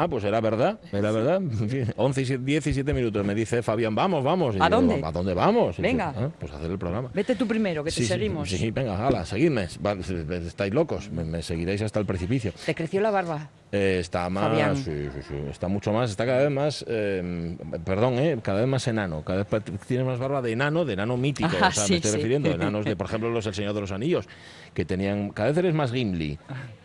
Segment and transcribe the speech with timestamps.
[0.00, 1.42] Ah, pues era verdad, era verdad.
[1.96, 3.24] 11 y 7, 10 y 7 minutos.
[3.26, 4.54] Me dice Fabián, vamos, vamos.
[4.54, 5.00] Y ¿A dónde?
[5.04, 5.76] ¿A dónde vamos?
[5.80, 6.14] Y Venga.
[6.16, 7.10] "Ah, pues a hacer el programa.
[7.12, 8.48] Vete tú primero, que te Sí, sí, seguimos.
[8.48, 9.64] Sí, venga, hala, seguidme.
[10.46, 12.52] Estáis locos, me, me seguiréis hasta el precipicio.
[12.64, 13.50] Te creció la barba.
[13.70, 14.76] Eh, está más, Fabián.
[14.76, 18.68] sí, sí, sí, está mucho más, está cada vez más, eh, perdón, eh, cada vez
[18.68, 21.86] más enano, cada vez tiene más barba de enano, de enano mítico, Ah, o sea,
[21.86, 24.26] me estoy refiriendo, enanos de, por ejemplo, los El Señor de los Anillos,
[24.72, 26.38] que tenían, cada vez eres más Gimli,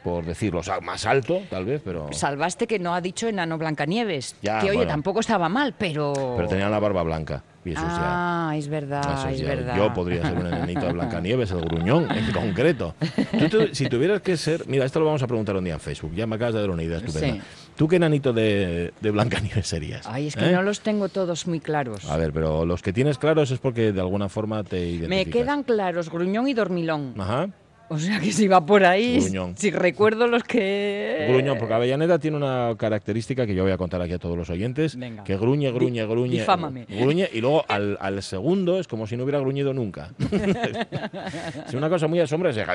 [0.03, 3.57] por decirlo, o sea, más alto, tal vez, pero, Salvaste que no ha dicho enano
[3.57, 4.35] Blancanieves.
[4.41, 4.91] Ya, que oye, bueno.
[4.91, 6.11] tampoco estaba mal, pero.
[6.35, 8.49] pero tenían la barba blanca, y eso es ya...
[8.49, 9.75] Ah, es verdad, eso es es ya- verdad.
[9.77, 12.95] Yo podría ser un enanito de Blancanieves, el gruñón, en concreto.
[13.39, 15.79] Tú, tú, si tuvieras que ser, mira, esto lo vamos a preguntar un día en
[15.79, 17.35] Facebook, ya me acabas de dar una idea estupenda.
[17.35, 17.41] Sí.
[17.75, 20.05] ¿Tú qué enanito de, de Blancanieves serías?
[20.05, 20.51] Ay, es que ¿Eh?
[20.51, 22.09] no los tengo todos muy claros.
[22.09, 25.09] A ver, pero los que tienes claros es porque de alguna forma te identificas.
[25.09, 27.15] Me quedan claros gruñón y dormilón.
[27.17, 27.47] Ajá.
[27.93, 29.55] O sea que si va por ahí, Gruñón.
[29.57, 31.27] si recuerdo los que...
[31.29, 34.49] Gruñón, porque Avellaneda tiene una característica que yo voy a contar aquí a todos los
[34.49, 35.23] oyentes, Venga.
[35.23, 36.85] que gruñe, gruñe, gruñe, difámame.
[36.89, 40.11] gruñe, y luego al, al segundo es como si no hubiera gruñido nunca.
[41.67, 42.65] es una cosa muy asombrosa.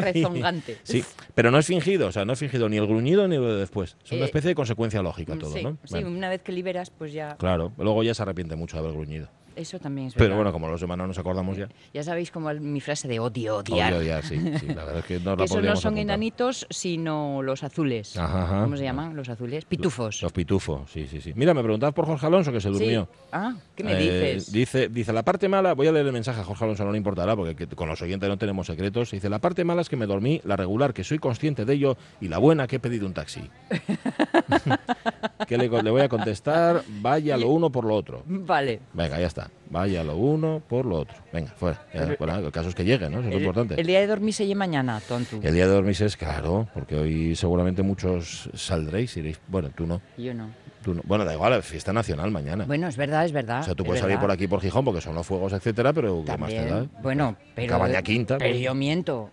[0.00, 0.78] Rezongante.
[0.82, 3.52] Sí, pero no es fingido, o sea, no es fingido ni el gruñido ni lo
[3.54, 3.96] de después.
[4.04, 5.72] Es una Eh, especie de consecuencia lógica todo, sí, ¿no?
[5.84, 7.36] sí, Bueno, una vez que liberas, pues ya...
[7.36, 9.28] claro, luego ya se arrepiente mucho de haber gruñido.
[9.58, 10.26] Eso también es verdad.
[10.26, 11.68] Pero bueno, como los demás no nos acordamos ya.
[11.92, 13.92] Ya sabéis como el- mi frase de odio, odiar.
[13.92, 15.98] Odio odiar, sí, sí, la verdad es que no la Esos no son apuntar.
[15.98, 18.16] enanitos, sino los azules.
[18.16, 18.62] Ajá, ajá.
[18.62, 19.64] ¿Cómo se llaman los azules?
[19.64, 20.22] Pitufos.
[20.22, 21.32] Los pitufos, sí, sí, sí.
[21.34, 22.74] Mira, me preguntabas por Jorge Alonso, que se Sí.
[22.78, 23.08] durmió.
[23.32, 23.96] Ah, ¿qué me Eh,
[24.36, 24.52] dices?
[24.52, 26.98] Dice, dice, la parte mala, voy a leer el mensaje a Jorge Alonso, no le
[26.98, 29.10] importará, porque que- con los oyentes no tenemos secretos.
[29.10, 31.96] Dice, la parte mala es que me dormí, la regular, que soy consciente de ello,
[32.20, 33.50] y la buena, que he pedido un taxi.
[35.48, 36.82] ¿Qué le, le voy a contestar?
[37.00, 38.22] Vaya lo uno por lo otro.
[38.26, 38.80] Vale.
[38.92, 39.47] Venga, ya está.
[39.70, 41.16] Vaya lo uno por lo otro.
[41.32, 41.86] Venga, fuera.
[41.92, 43.18] Ya, bueno, el caso es que llegue, ¿no?
[43.18, 43.80] Eso es lo importante.
[43.80, 45.40] el día de dormir se lleva mañana, tonto.
[45.42, 49.38] El día de dormir es claro, porque hoy seguramente muchos saldréis, iréis.
[49.46, 50.00] Bueno, tú no.
[50.16, 50.48] Yo no.
[50.82, 51.02] Tú no.
[51.04, 52.64] Bueno, da igual, es fiesta nacional mañana.
[52.64, 53.60] Bueno, es verdad, es verdad.
[53.60, 55.92] o sea, tú es puedes salir por aquí por Gijón porque son los fuegos, etcétera,
[55.92, 56.86] pero ¿qué más te da?
[57.02, 57.68] Bueno, pero.
[57.68, 58.62] Cabaña Quinta, Pero pues.
[58.62, 59.30] yo miento.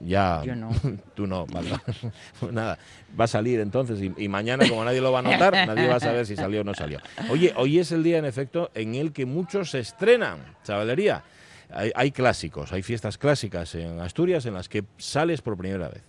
[0.00, 0.42] Ya.
[0.44, 0.70] Yo no.
[1.14, 1.70] Tú no, vale.
[2.40, 2.78] Pues Nada,
[3.18, 5.96] va a salir entonces y, y mañana, como nadie lo va a notar, nadie va
[5.96, 6.98] a saber si salió o no salió.
[7.30, 11.22] Oye, hoy es el día, en efecto, en el que muchos se estrenan, chavalería.
[11.70, 16.02] Hay, hay clásicos, hay fiestas clásicas en Asturias en las que sales por primera vez.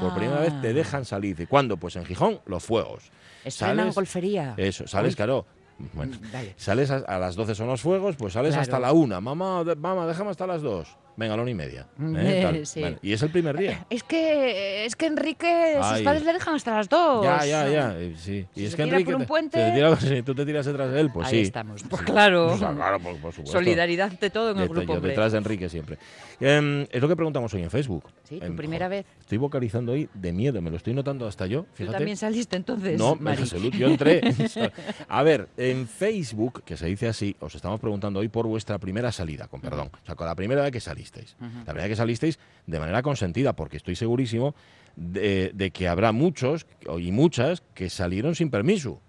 [0.00, 0.72] Por primera vez te Ah.
[0.72, 1.38] dejan salir.
[1.40, 1.76] ¿Y cuándo?
[1.76, 3.10] Pues en Gijón, los fuegos.
[3.44, 4.54] Estrenan Sales- golfería.
[4.56, 5.16] Eso, sales, Uy.
[5.16, 5.46] claro.
[5.92, 6.16] Bueno,
[6.56, 8.62] sales a, a las 12 son los fuegos, pues sales Claro.
[8.62, 9.20] hasta la una.
[9.20, 10.96] Mamá, mamá, déjame hasta las dos.
[11.16, 11.86] Venga, a la una y media.
[12.00, 12.50] ¿eh?
[12.54, 12.80] Eh, sí.
[12.80, 13.86] Bueno, y es el primer día.
[13.88, 17.24] Es que, es que Enrique, sus padres le dejan hasta las dos.
[17.24, 17.94] Ya, ya, ya.
[17.98, 18.46] eh, Sí.
[18.54, 19.12] Si y es se que tira Enrique.
[19.12, 21.36] por un te- puente- te tira- si tú te tiras detrás de él, pues Ahí
[21.36, 21.40] sí.
[21.42, 21.82] estamos.
[21.88, 22.56] Pues claro.
[22.58, 23.52] Sea, claro, por, por supuesto.
[23.58, 24.86] Solidaridad ante todo en el grupo.
[24.88, 25.10] yo hombre.
[25.10, 25.98] detrás de Enrique siempre.
[26.40, 28.04] Em, es lo que preguntamos hoy en Facebook.
[28.24, 29.06] Sí, tu Em, primera vez.
[29.20, 31.62] Estoy vocalizando hoy de miedo, me lo estoy notando hasta yo.
[31.62, 31.96] Tú Fíjate.
[31.98, 33.44] también saliste entonces, No, Mari.
[33.78, 34.20] yo entré.
[35.08, 39.12] A ver, en Facebook, que se dice así, os estamos preguntando hoy por vuestra primera
[39.12, 39.90] salida, con perdón.
[40.02, 41.36] O sea, con la primera vez que salisteis.
[41.40, 44.54] La primera vez que salisteis de manera consentida, porque estoy segurísimo
[44.96, 46.66] de, de que habrá muchos
[46.98, 49.00] y muchas que salieron sin permiso.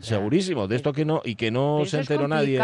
[0.00, 2.58] Segurísimo, de esto que no, y que no Pero se es enteró nadie.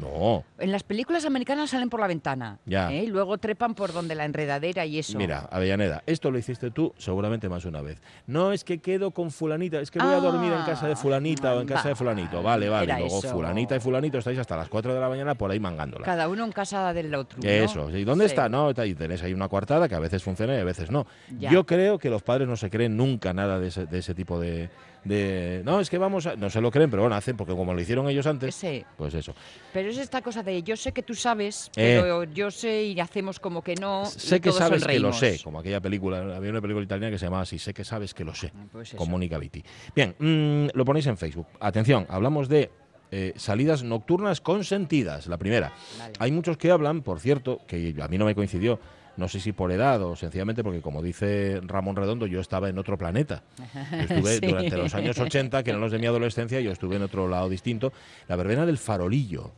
[0.00, 2.58] No, En las películas americanas salen por la ventana.
[2.66, 2.92] Ya.
[2.92, 3.04] ¿eh?
[3.04, 5.16] Y luego trepan por donde la enredadera y eso.
[5.18, 8.00] Mira, Avellaneda, esto lo hiciste tú seguramente más de una vez.
[8.26, 11.54] No es que quedo con fulanita, es que voy a dormir en casa de fulanita
[11.54, 12.42] o en casa de fulanito.
[12.42, 12.86] Vale, vale.
[12.98, 13.30] Luego eso.
[13.32, 16.04] fulanita y fulanito estáis hasta las 4 de la mañana por ahí mangándola.
[16.04, 17.38] Cada uno en casa del otro.
[17.42, 17.48] ¿no?
[17.48, 18.32] Eso, ¿y dónde Sí.
[18.32, 18.48] está?
[18.48, 21.06] No, ahí tenéis ahí una coartada que a veces funciona y a veces no.
[21.38, 21.50] Ya.
[21.50, 24.38] Yo creo que los padres no se creen nunca nada de ese, de ese tipo
[24.40, 24.68] de,
[25.06, 26.36] de- No, es que vamos a...
[26.36, 28.84] No se lo creen, pero bueno, hacen porque como lo hicieron ellos antes, Sí.
[28.96, 29.34] pues eso.
[29.72, 31.98] Pero es esta cosa de yo sé que tú sabes, Eh.
[32.00, 34.02] pero yo sé y hacemos como que no.
[34.04, 37.10] y Sé que todos sabes que lo sé, como aquella película, había una película italiana
[37.12, 38.96] que se llamaba así, sé que sabes que lo sé, Pues eso.
[38.96, 39.62] con Mónica Vitti.
[39.94, 41.46] Bien, mm, lo ponéis en Facebook.
[41.60, 42.70] Atención, hablamos de
[43.12, 45.72] eh, salidas nocturnas consentidas, la primera.
[45.98, 46.12] Vale.
[46.18, 48.80] Hay muchos que hablan, por cierto, que a mí no me coincidió,
[49.16, 52.78] no sé si por edad o sencillamente porque, como dice Ramón Redondo, yo estaba en
[52.78, 53.42] otro planeta.
[53.58, 54.46] Yo estuve Sí.
[54.46, 57.48] durante los años 80, que eran los de mi adolescencia, yo estuve en otro lado
[57.48, 57.92] distinto.
[58.28, 59.52] La verbena del farolillo,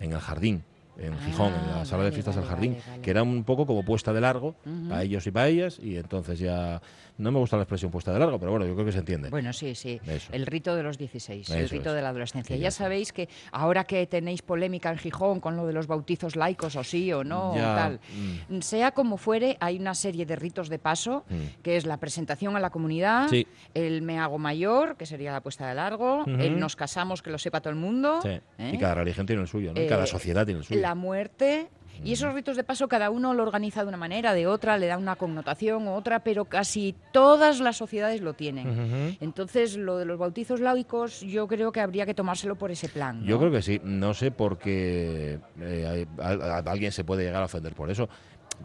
[0.00, 0.62] en el jardín,
[0.98, 3.42] en Gijón, en la Ah, sala de fiestas del vale, jardín, vale, que era un
[3.44, 4.92] poco como puesta de largo, Ujú.
[4.94, 6.80] a ellos y para ellas, y entonces ya...
[7.16, 9.30] No me gusta la expresión puesta de largo, pero bueno, yo creo que se entiende.
[9.30, 10.00] Bueno, sí, sí.
[10.04, 10.32] Eso.
[10.32, 11.94] El rito de los 16, el rito es.
[11.94, 12.56] de la adolescencia.
[12.56, 16.34] Y ya sabéis que ahora que tenéis polémica en Gijón con lo de los bautizos
[16.34, 18.00] laicos, o sí o no, Ya, tal.
[18.48, 18.60] mm.
[18.62, 21.62] Sea como fuere, hay una serie de ritos de paso, Mm.
[21.62, 23.46] que es la presentación a la comunidad, Sí.
[23.74, 27.38] el me hago mayor, que sería la puesta de largo, el nos casamos, que lo
[27.38, 28.20] sepa todo el mundo.
[28.22, 28.40] Sí.
[28.58, 28.72] ¿eh?
[28.74, 29.80] Y cada religión tiene el suyo, ¿no?
[29.80, 30.80] Y cada Eh, sociedad tiene el suyo.
[30.80, 31.68] la muerte.
[32.02, 34.86] Y esos ritos de paso cada uno lo organiza de una manera, de otra, le
[34.86, 39.16] da una connotación u otra, pero casi todas las sociedades lo tienen.
[39.20, 43.20] Entonces, lo de los bautizos laicos, yo creo que habría que tomárselo por ese plan.
[43.20, 43.26] ¿no?
[43.26, 43.80] Yo creo que sí.
[43.84, 47.90] No sé por qué eh, hay- a- a- alguien se puede llegar a ofender por
[47.90, 48.08] eso.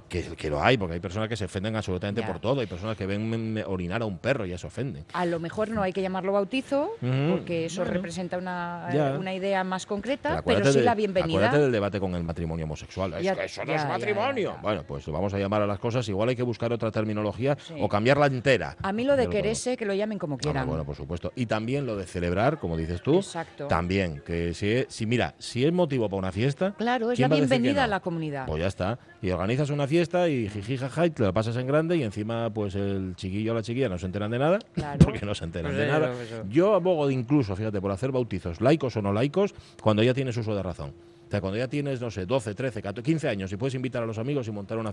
[0.08, 2.28] Que, que lo hay, porque hay personas que se ofenden absolutamente Ya.
[2.28, 2.62] por todo.
[2.62, 5.06] Hay personas que ven mm, orinar a un perro y ya se ofenden.
[5.14, 7.94] A lo mejor no hay que llamarlo bautizo, porque eso bueno.
[7.94, 9.12] representa una, Ya.
[9.20, 11.38] una idea más concreta, pero sí de- la bienvenida.
[11.38, 13.22] Acuérdate del debate con el matrimonio homosexual.
[13.22, 14.58] Ya- eso no es matrimonio.
[14.64, 16.08] Bueno, pues vamos a llamar a las cosas.
[16.10, 17.76] Igual hay que buscar otra terminología Sí.
[17.80, 18.78] o cambiarla entera.
[18.82, 20.68] A mí lo de quererse, que lo llamen como Hombre, quieran.
[20.68, 21.32] bueno, por supuesto.
[21.36, 23.18] Y también lo de celebrar, como dices tú.
[23.18, 23.68] Exacto.
[23.68, 26.74] También, que si, si mira, si es motivo para una fiesta.
[26.78, 27.82] Claro, es ¿quién la a bienvenida no?
[27.84, 28.46] a la comunidad.
[28.48, 28.98] Pues ya está.
[29.22, 32.50] Y organizas una fiesta y jiji jaja, y te la pasas en grande y encima
[32.50, 34.60] pues el chiquillo o la chiquilla no se enteran de nada.
[34.74, 35.00] Claro.
[35.04, 36.14] Porque no se enteran Pues de nada.
[36.50, 40.38] Yo abogo de incluso, fíjate, por hacer bautizos, laicos o no laicos, cuando ya tienes
[40.38, 40.94] uso de razón.
[41.30, 44.02] O sea, cuando ya tienes, no sé, 12, 13, 14, 15 años y puedes invitar
[44.02, 44.90] a los amigos y montar una.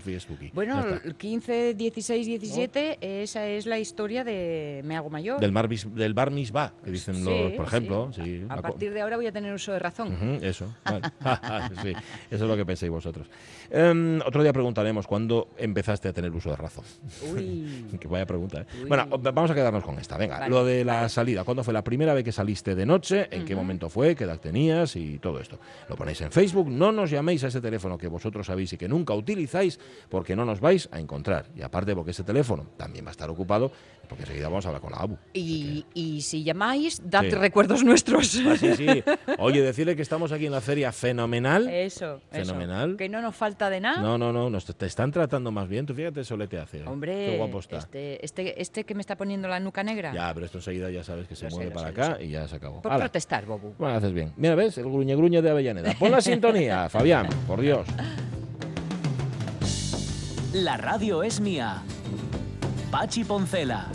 [0.53, 1.07] Bueno, Ya está.
[1.07, 5.39] el 15, 16, 17, esa es la historia de Me hago mayor.
[5.39, 8.11] Del, mar, del bar misbah, que dicen Sí, los, por ejemplo.
[8.13, 8.21] sí.
[8.23, 10.39] sí, A partir de ahora voy a tener uso de razón.
[10.41, 11.01] Eso, vale.
[11.81, 11.93] Sí,
[12.31, 13.27] eso es lo que pensáis vosotros.
[13.69, 16.85] Em, otro día preguntaremos cuándo empezaste a tener uso de razón.
[17.33, 17.85] Uy.
[17.99, 18.61] que vaya pregunta.
[18.61, 18.65] ¿eh?
[18.83, 18.87] Uy.
[18.87, 20.17] Bueno, vamos a quedarnos con esta.
[20.17, 21.43] Venga, Vale, lo de la salida.
[21.43, 23.27] ¿Cuándo fue la primera vez que saliste de noche?
[23.31, 24.15] ¿En qué momento fue?
[24.15, 24.95] ¿Qué edad tenías?
[24.95, 25.59] Y todo esto.
[25.89, 26.67] Lo ponéis en Facebook.
[26.69, 29.79] No nos llaméis a ese teléfono que vosotros sabéis y que nunca utilizáis
[30.09, 31.49] porque no nos vais a encontrar.
[31.55, 33.71] Y aparte porque ese teléfono también va a estar ocupado
[34.07, 35.17] porque enseguida vamos a hablar con la ABU.
[35.33, 37.29] Y, y si llamáis, dad Sí.
[37.31, 38.39] recuerdos nuestros.
[38.45, 38.87] Ah, sí, sí.
[39.39, 41.67] Oye, decirle que estamos aquí en la feria fenomenal.
[41.67, 42.45] Eso, eso.
[42.45, 42.95] Fenomenal.
[42.97, 44.01] Que no nos falta de nada.
[44.01, 45.85] No, no, no, nos te están tratando más bien.
[45.85, 46.83] Tú fíjate, eso le te hace.
[46.83, 47.77] Hombre, Qué guapo está.
[47.77, 50.13] este, este, este que me está poniendo la nuca negra.
[50.13, 52.47] Ya, pero esto enseguida ya sabes que se Lo mueve para sé, acá y ya
[52.47, 52.81] se acabó.
[52.81, 53.73] Por protestar, Bobu.
[53.77, 54.31] Bueno, haces bien.
[54.37, 54.77] Mira, ¿ves?
[54.77, 55.93] El gruñe gruñe de Avellaneda.
[55.99, 57.87] Pon la sintonía, Fabián, por Dios.
[60.53, 61.83] La radio es mía.
[62.91, 63.87] Pachi Poncela.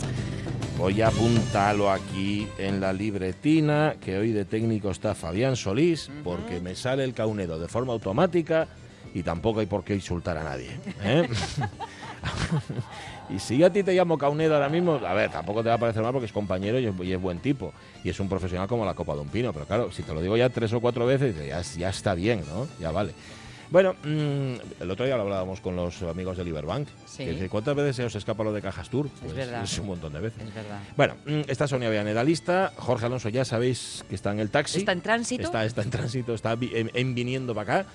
[0.77, 6.59] Voy a apuntarlo aquí en la libretina, que hoy de técnico está Fabián Solís, porque
[6.59, 8.67] me sale el caunedo de forma automática
[9.13, 10.71] y tampoco hay por qué insultar a nadie.
[11.03, 11.27] ¿eh?
[13.29, 15.75] y si yo a ti te llamo Caunedo ahora mismo, a ver, tampoco te va
[15.75, 17.73] a parecer mal porque es compañero y es, buen tipo.
[18.03, 19.53] Y es un profesional como la copa de un pino.
[19.53, 22.43] Pero claro, si te lo digo ya tres o cuatro veces, ya, ya está bien,
[22.47, 22.67] ¿no?
[22.79, 23.13] Ya vale.
[23.73, 26.87] Bueno, mm, el otro día lo hablábamos con los amigos de Liberbank.
[27.07, 27.25] Sí.
[27.25, 29.09] que dice, ¿Cuántas veces se os escapa lo de Cajas Tour?
[29.19, 29.63] Pues verdad.
[29.63, 30.43] Es un montón de veces.
[30.47, 30.79] Es verdad.
[30.95, 32.71] Bueno, mm, está Sonia Villaneda lista.
[32.77, 34.77] Jorge Alonso ya sabéis que está en el taxi.
[34.77, 35.45] ¿Está en tránsito?
[35.45, 37.89] Está, está en tránsito, está en viniendo para acá.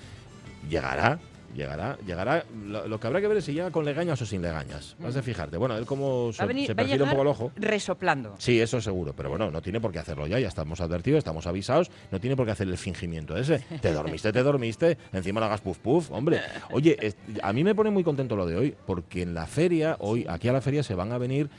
[0.69, 1.17] Llegará,
[1.55, 2.43] llegará, llegará.
[2.65, 4.95] Lo, lo que habrá que ver es si llega con legañas o sin legañas.
[4.99, 5.57] Vas a fijarte.
[5.57, 7.51] Bueno, él como se, venir, se perfila un poco el ojo.
[7.55, 8.35] resoplando.
[8.37, 11.47] Sí, eso seguro, pero bueno, no tiene por qué hacerlo ya, ya estamos advertidos, estamos
[11.47, 13.59] avisados, no tiene por qué hacer el fingimiento ese.
[13.81, 16.41] Te dormiste, te dormiste, encima no hagas puff puff, hombre.
[16.71, 19.95] Oye, es- a mí me pone muy contento lo de hoy, porque en la feria,
[19.99, 21.49] hoy, aquí a la feria se van a venir,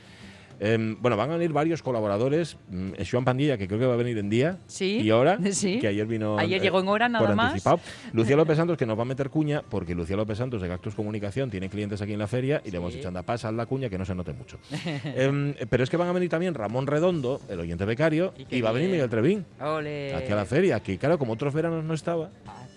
[0.61, 3.97] em, bueno, van a venir varios colaboradores, mm, Joan Pandilla, que creo que va a
[3.97, 5.79] venir en día Sí, y hora, sí.
[5.79, 6.37] que ayer vino...
[6.37, 7.47] Ayer eh, llegó en hora, nada por más.
[7.47, 7.79] anticipado.
[8.13, 10.95] Lucía López Santos, que nos va a meter cuña, porque Lucía López Santos de Cactus
[10.95, 13.89] Comunicación tiene clientes aquí en la feria y le hemos dicho, anda, pasa la cuña
[13.89, 14.57] que no se note mucho.
[15.03, 18.69] Em, pero es que van a venir también Ramón Redondo, el oyente becario, Y va
[18.69, 18.89] a venir.
[18.91, 22.29] Miguel Trevín, aquí a la feria, que claro, como otros veranos no estaba,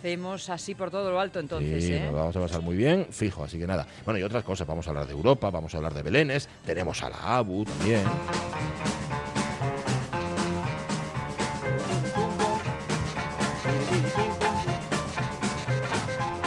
[0.05, 2.01] Hacemos así por todo lo alto entonces, sí, ¿eh?
[2.01, 3.87] nos vamos a pasar muy bien, fijo, así que nada.
[4.05, 7.03] Bueno, y otras cosas, vamos a hablar de Europa, vamos a hablar de Belénes, tenemos
[7.03, 8.03] a la ABU también.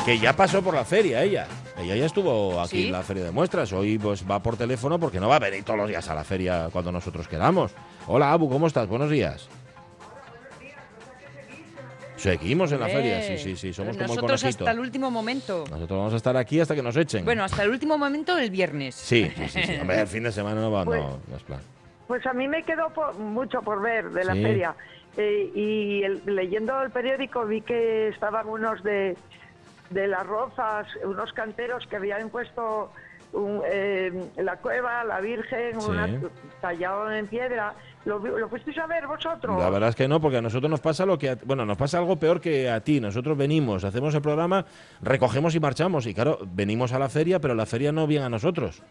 [0.06, 1.48] Que ya pasó por la feria ella.
[1.80, 2.86] Ella ya estuvo aquí ¿Sí?
[2.86, 3.74] en la feria de muestras.
[3.74, 6.24] Hoy pues va por teléfono porque no va a venir todos los días a la
[6.24, 7.72] feria cuando nosotros queramos.
[8.06, 8.88] Hola Abu, ¿cómo estás?
[8.88, 9.50] Buenos días.
[12.18, 15.64] Seguimos en la feria, sí, sí, sí, somos como el Nosotros hasta el último momento.
[15.70, 17.24] Nosotros vamos a estar aquí hasta que nos echen.
[17.24, 18.96] Bueno, hasta el último momento el viernes.
[18.96, 19.64] Sí, sí, sí.
[19.64, 19.78] sí.
[19.80, 21.60] Hombre, el fin de semana no va, Pues- no, no es plan.
[22.08, 24.42] Pues a mí me quedó po- mucho por ver de la Sí.
[24.42, 24.76] feria.
[25.18, 29.16] Eh, y el- leyendo el periódico vi que estaban unos de,
[29.90, 32.92] de las rozas, unos canteros que habían puesto
[33.34, 35.90] un, eh, la cueva, la Virgen, Sí.
[35.90, 36.08] una,
[36.62, 37.74] tallado en piedra.
[38.08, 39.60] ¿Lo, vi- ¿Lo fuisteis a ver vosotros?
[39.60, 41.78] La verdad es que no, porque a nosotros nos pasa lo que, a- bueno, nos
[41.78, 43.00] pasa algo peor que a ti.
[43.02, 44.66] Nosotros venimos, hacemos el programa,
[45.02, 46.08] recogemos y marchamos.
[46.08, 48.82] Y claro, venimos a la feria, pero la feria no viene a nosotros.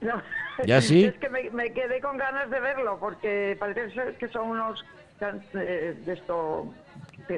[0.00, 0.20] No.
[0.66, 1.04] ¿Ya sí?
[1.14, 4.82] Es que me, me quedé con ganas de verlo, porque parece ser que son unos
[5.54, 6.66] eh, de estos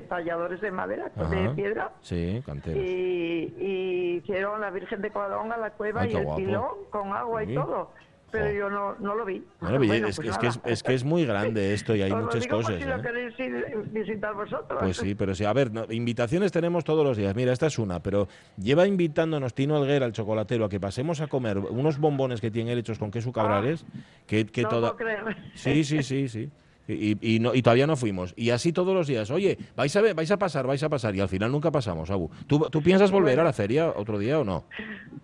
[0.09, 1.91] talladores de madera, de piedra.
[2.03, 2.83] Sí, canteros.
[2.85, 6.37] y, y hicieron la Virgen de Covadonga, la cueva Ay, y el guapo.
[6.41, 7.53] pilón con agua Sí.
[7.53, 7.91] y todo.
[8.39, 9.43] Pero yo no, no lo vi.
[9.61, 11.95] Bueno, oye, Bueno, es, pues que, es, que es, es que es muy grande esto
[11.97, 12.81] y hay Os lo muchas digo por cosas.
[12.81, 13.03] si lo ¿eh?
[13.03, 14.79] queréis ir- visitar vosotros.
[14.81, 15.45] Pues sí, pero sí.
[15.45, 17.35] A ver, no, invitaciones tenemos todos los días.
[17.35, 21.27] Mira, esta es una, pero lleva invitándonos Tino Alguera, el chocolatero, a que pasemos a
[21.27, 23.85] comer unos bombones que tiene él hechos con queso cabrales,
[24.27, 24.93] que, que no toda...
[24.97, 25.37] puedo creer.
[25.55, 26.51] Sí, sí, sí, sí.
[26.89, 28.33] Y, y, no, y todavía no fuimos.
[28.37, 29.31] Y así todos los días.
[29.31, 31.15] Oye, vais a ver, vais a pasar, vais a pasar.
[31.17, 32.31] Y al final nunca pasamos, Abu.
[32.47, 34.65] ¿Tú, tú piensas volver a la feria otro día o no?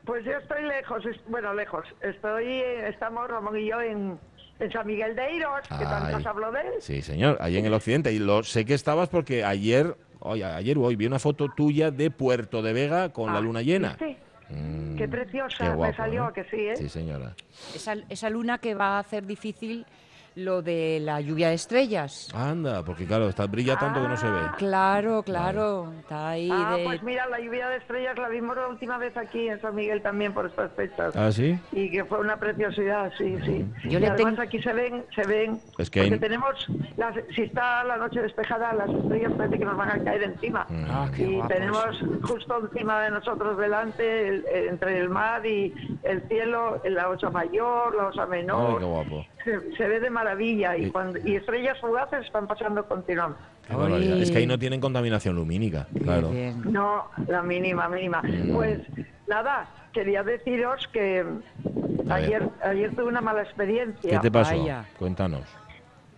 [0.04, 1.84] Pues yo estoy lejos, bueno, lejos.
[2.02, 2.46] Estoy,
[2.88, 4.18] estamos Ramón y yo en,
[4.58, 6.66] en San Miguel de Iros, que tanto hablo de él.
[6.80, 8.12] Sí, señor, ahí en el occidente.
[8.12, 11.92] Y lo sé que estabas porque ayer, oye, ayer o hoy vi una foto tuya
[11.92, 13.90] de Puerto de Vega con la Ah, luna llena.
[13.90, 14.16] ¿viste?
[14.50, 16.26] Mm, Qué preciosa qué me salió, ¿eh?
[16.28, 16.76] ¿a que sí, ¿eh?
[16.76, 17.34] Sí, señora.
[17.74, 19.86] Esa, esa luna que va a hacer difícil
[20.34, 22.28] lo de la lluvia de estrellas.
[22.34, 24.40] Anda, porque claro, está, brilla tanto que no se ve.
[24.58, 25.92] Claro, claro.
[26.00, 26.84] Está ahí Ah, de...
[26.84, 30.00] pues mira, la lluvia de estrellas la vimos la última vez aquí en San Miguel
[30.02, 31.14] también por estas fechas.
[31.16, 31.58] ¿Ah, sí?
[31.72, 33.64] Y que fue una preciosidad, sí, sí.
[33.84, 37.14] Yo y le además aquí se ven, se ven, Es que porque hay- tenemos, las,
[37.34, 40.66] si está la noche despejada, las estrellas parece que nos van a caer encima.
[40.68, 40.84] Mm.
[40.88, 41.48] Ah, qué y guapos.
[41.56, 45.74] tenemos justo encima de nosotros delante, el- entre el mar y
[46.04, 48.78] el cielo, la osa mayor, la osa Ay, menor.
[48.78, 49.26] qué guapo.
[49.44, 53.42] Se, se ve de maravilla y, cuando, y estrellas fugaces están pasando continuamente.
[54.20, 56.30] Es que ahí no tienen contaminación lumínica, claro.
[56.30, 56.62] bien.
[56.70, 58.20] No, la mínima, mínima.
[58.22, 58.52] Mm.
[58.52, 58.80] Pues
[59.28, 61.24] nada, quería deciros que
[62.10, 64.10] ayer, ayer tuve una mala experiencia.
[64.10, 64.58] ¿Qué te pasó?
[64.58, 64.84] Vaya.
[64.98, 65.44] Cuéntanos.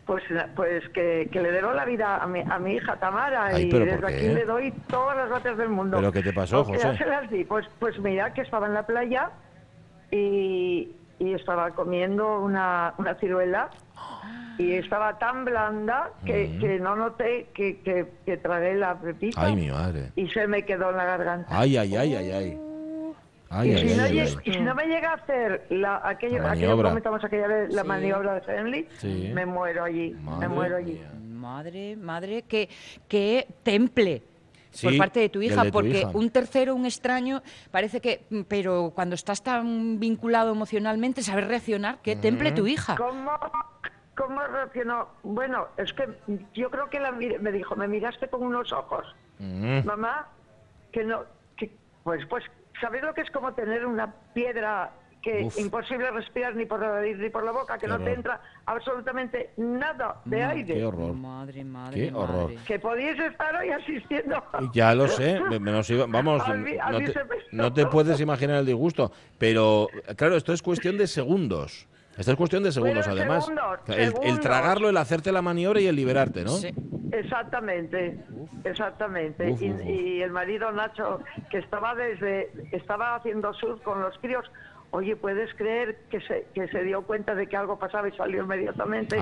[0.07, 0.23] Pues,
[0.55, 3.71] pues que, que le debo la vida a mi, a mi hija Tamara Ay, y
[3.71, 5.97] ¿pero desde aquí le doy todas las gracias del mundo.
[5.97, 6.81] ¿Pero qué te pasó, José?
[6.83, 7.45] ya se las di.
[7.45, 9.31] Pues, pues mira que estaba en la playa
[10.11, 13.71] y, y estaba comiendo una, una ciruela
[14.59, 16.61] y estaba tan blanda que, Mm.
[16.61, 20.13] que no noté que, que, que tragué la pepita Ay, mi madre.
[20.17, 21.49] y se me quedó en la garganta.
[21.51, 22.59] Ay, ay, ay, ay, ay.
[23.51, 24.43] Ay, y, ay, si ay, no ay, lleg- ay.
[24.45, 27.83] y si no me llega a hacer la, aquello, La aquello comentamos aquella vez, la
[27.83, 27.89] Sí.
[27.89, 29.31] maniobra de Henley, Sí.
[29.33, 30.93] me muero allí, Madre me muero allí.
[30.95, 31.11] mía.
[31.23, 32.69] Madre, madre, que,
[33.07, 34.23] que temple
[34.83, 36.11] por parte de tu hija, de tu porque hija.
[36.15, 41.99] un tercero, un extraño, parece que, mm, pero cuando estás tan vinculado emocionalmente, saber reaccionar,
[42.03, 42.97] que temple tu hija.
[42.97, 43.33] ¿Cómo,
[44.17, 45.09] ¿Cómo reaccionó?
[45.23, 46.09] Bueno, es que
[46.55, 49.05] yo creo que la me dijo, me miraste con unos ojos.
[49.39, 49.85] Mm.
[49.85, 50.29] Mamá,
[50.93, 51.25] que no,
[51.57, 51.71] que,
[52.05, 52.45] pues, pues,
[52.81, 54.93] ¿sabéis lo que es como tener una piedra
[55.25, 55.59] que Uf.
[55.59, 58.41] imposible respirar ni por la nariz ni por la boca, que Qué no te entra
[58.67, 60.75] absolutamente nada de aire?
[60.75, 61.15] Qué horror.
[61.15, 62.53] Madre, madre, Qué horror.
[62.67, 64.43] Que podíais estar hoy asistiendo.
[64.75, 67.37] Ya lo sé, me- me nos iba- vamos, A mí- a no te, se me-
[67.53, 71.89] no te puedes imaginar el disgusto, pero claro, esto es cuestión de segundos.
[72.19, 73.47] Esto es cuestión de segundos, Bueno, además.
[73.47, 76.51] segundos, el, tragarlo, el hacerte la maniobra y el liberarte, ¿no?
[76.51, 76.73] Sí.
[77.11, 78.19] Exactamente,
[78.65, 79.51] exactamente.
[79.51, 79.87] Uf, y, uf, uf.
[79.87, 84.45] y el marido Nacho, que estaba desde, estaba haciendo surf con los críos,
[84.95, 88.43] oye, ¿puedes creer que se, que se dio cuenta de que algo pasaba y salió
[88.45, 89.19] inmediatamente.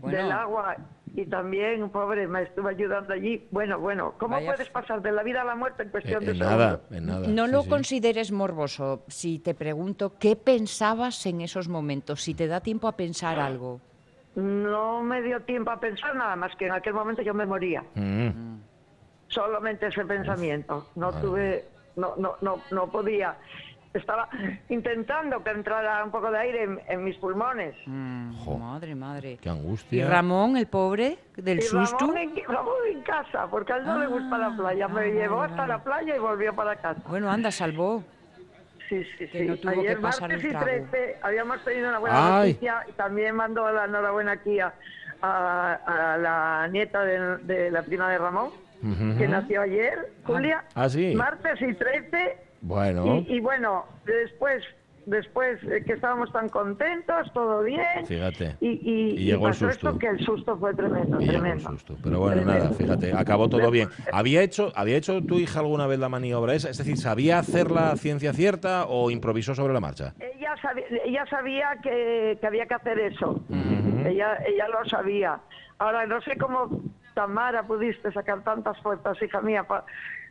[0.00, 0.18] Bueno.
[0.18, 0.76] del agua?
[1.14, 3.46] Y también, pobre, me estuvo ayudando allí.
[3.50, 6.26] Bueno, bueno, ¿cómo Vaya puedes pasar de la vida a la muerte en cuestión En,
[6.26, 6.92] de en nada, segundos?
[6.98, 7.28] en nada.
[7.28, 7.68] No sí, lo sí.
[7.70, 12.92] consideres morboso si te pregunto qué pensabas en esos momentos, si te da tiempo a
[12.92, 13.80] pensar algo.
[14.34, 17.82] No me dio tiempo a pensar nada más que en aquel momento yo me moría.
[17.94, 18.58] Mm.
[19.28, 20.86] solamente ese pensamiento.
[20.96, 21.64] No tuve,
[21.96, 23.36] no, no, no, no podía.
[23.96, 24.28] Estaba
[24.68, 27.74] intentando que entrara un poco de aire en, en mis pulmones.
[27.86, 29.38] Mm, madre, madre.
[29.40, 30.08] Qué ¿Y angustia.
[30.08, 31.98] Ramón, el pobre, del y susto?
[32.06, 34.88] Ramón en, Ramón en casa, porque a él no le gusta la playa.
[34.88, 35.68] Me ah, llevó hasta vale.
[35.72, 37.00] la playa y volvió para casa.
[37.08, 38.02] Bueno, anda, salvó.
[38.88, 39.44] Sí, sí, que sí.
[39.46, 40.64] no tuvo Ayer que pasar martes el y trago.
[40.66, 42.52] 13 habíamos tenido una buena Ay.
[42.52, 44.72] noticia y también mando la enhorabuena aquí a,
[45.22, 48.50] a- a la nieta de, de la prima de Ramón,
[49.18, 50.62] que nació ayer, Julia.
[50.76, 51.14] Ah, sí.
[51.16, 52.36] Martes y 13
[52.66, 54.60] Bueno, Y, y bueno, después,
[55.06, 58.04] después eh, que estábamos tan contentos, todo bien.
[58.06, 58.56] fíjate.
[58.60, 59.88] Y, y, Y llegó el pasó susto.
[59.88, 61.70] esto que el susto fue tremendo, Y llegó el tremendo.
[61.70, 61.96] susto.
[62.02, 62.64] Pero bueno, Tremendo.
[62.64, 63.88] nada, fíjate, acabó todo bien.
[64.12, 66.68] ¿Había hecho, ¿Había hecho tu hija alguna vez la maniobra esa?
[66.68, 70.14] Es decir, ¿sabía hacerla a ciencia cierta o improvisó sobre la marcha?
[70.18, 73.44] Ella sabía, ella sabía que, que había que hacer eso.
[74.04, 75.38] Ella, ella lo sabía.
[75.78, 76.80] Ahora, no sé cómo,
[77.14, 79.84] Tamara, pudiste sacar tantas fuerzas, hija mía, pa-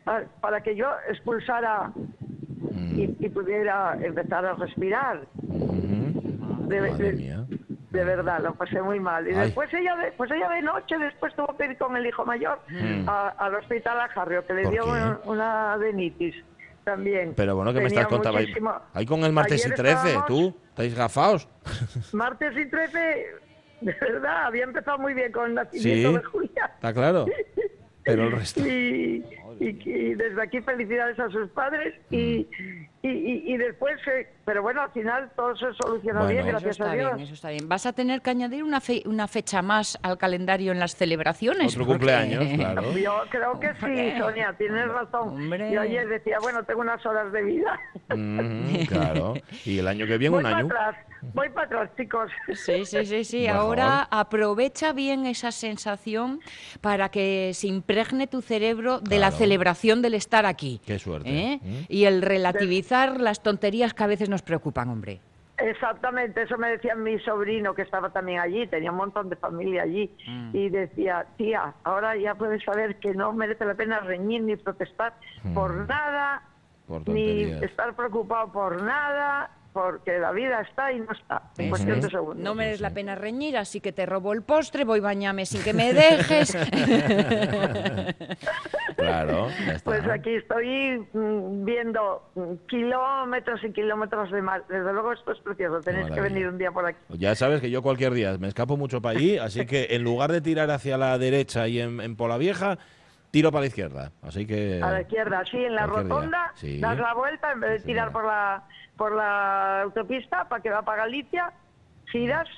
[0.04, 1.92] pa- para que yo expulsara
[2.58, 2.98] Mm.
[2.98, 5.26] y, y pudiera empezar a respirar.
[5.42, 6.68] Ujú.
[6.68, 7.44] De- Madre de- mía.
[7.90, 9.26] De verdad, lo pasé muy mal.
[9.26, 9.46] Y Ay.
[9.46, 12.58] después ella de, pues ella de noche, después tuvo que ir con el hijo mayor
[12.68, 13.08] Mm.
[13.08, 16.34] a- al hospital a Jarrio, que le ¿Por dio una, una adenitis
[16.84, 17.32] también.
[17.36, 18.38] Pero bueno, que me estás contando?
[18.38, 18.52] Ahí,
[18.92, 20.56] ahí con el martes y Ayer 13, estábamos- ¿tú?
[20.68, 21.48] ¿Estáis gafaos?
[22.12, 22.98] Martes y 13,
[23.80, 26.16] de verdad, había empezado muy bien con el nacimiento Sí.
[26.16, 26.70] de Julia.
[26.74, 27.26] Está claro.
[28.04, 28.60] Pero el resto.
[28.66, 29.24] Y,
[29.60, 32.86] y- y desde aquí felicidades a sus padres y, Mm.
[33.02, 36.32] y, y- y después eh, pero bueno, al final todo se solucionó Bueno.
[36.34, 37.14] bien, gracias a Dios.
[37.14, 37.68] bien, eso está bien.
[37.68, 41.72] Vas a tener que añadir una, fe- una fecha más al calendario en las celebraciones.
[41.74, 42.82] Otro porque- cumpleaños, claro.
[42.96, 44.18] Yo creo que sí.
[44.18, 45.28] Sonia, tienes razón.
[45.30, 45.70] Hombre.
[45.72, 47.80] Yo ayer decía, bueno, tengo unas horas de vida.
[48.14, 49.34] Mm, claro.
[49.64, 50.66] Y el año que viene, voy un para año.
[50.66, 50.96] atrás,
[51.34, 52.30] voy para atrás, chicos.
[52.54, 53.40] Sí, sí, sí, sí.
[53.46, 53.56] Mejor.
[53.60, 56.40] Ahora aprovecha bien esa sensación
[56.80, 59.35] para que se impregne tu cerebro de la Claro.
[59.36, 60.80] Celebración del estar aquí.
[60.86, 61.28] Qué suerte.
[61.30, 61.60] ¿eh?
[61.62, 61.74] ¿Mm?
[61.88, 65.20] Y el relativizar las tonterías que a veces nos preocupan, hombre.
[65.58, 69.84] Exactamente, eso me decía mi sobrino que estaba también allí, tenía un montón de familia
[69.84, 70.50] allí, Mm.
[70.54, 75.14] y decía, tía, ahora ya puedes saber que no merece la pena reñir ni protestar
[75.54, 76.92] por nada, Mm.
[76.92, 81.98] Por ni estar preocupado por nada, porque la vida está y no está, en cuestión
[81.98, 82.04] es.
[82.04, 82.42] de segundos.
[82.42, 85.74] No merece la pena reñir, así que te robo el postre, voy bañame sin que
[85.74, 86.56] me dejes.
[88.96, 89.84] Claro, ya está.
[89.84, 94.64] Pues aquí estoy mm, viendo mm, kilómetros y kilómetros de mar.
[94.68, 96.98] Desde luego esto es precioso, tenéis que venir un día por aquí.
[97.10, 100.32] Ya sabes que yo cualquier día me escapo mucho para allí, así que en lugar
[100.32, 102.78] de tirar hacia la derecha y en, en Pola Vieja,
[103.30, 104.12] tiro para la izquierda.
[104.22, 104.80] Así que.
[104.82, 106.80] A la izquierda, sí, en la rotonda, Sí.
[106.80, 108.64] das la vuelta en vez de Sí, tirar por la
[108.96, 111.52] por la autopista para que va para Galicia,
[112.10, 112.48] giras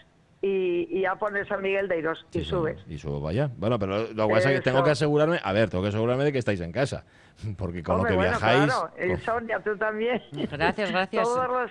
[0.40, 2.76] y, y ya pones San Miguel de Iros y Sí, subes.
[2.78, 2.92] señor.
[2.92, 3.50] Y subo para allá.
[3.57, 6.25] Bueno, pero lo que pasa es que tengo que asegurarme, a ver, tengo que asegurarme
[6.25, 7.04] de que estáis en casa.
[7.59, 8.64] Porque con Hombre, lo que bueno, viajáis.
[8.73, 10.23] claro, Sonia, tú también.
[10.33, 11.23] Gracias, gracias.
[11.25, 11.71] Todos los-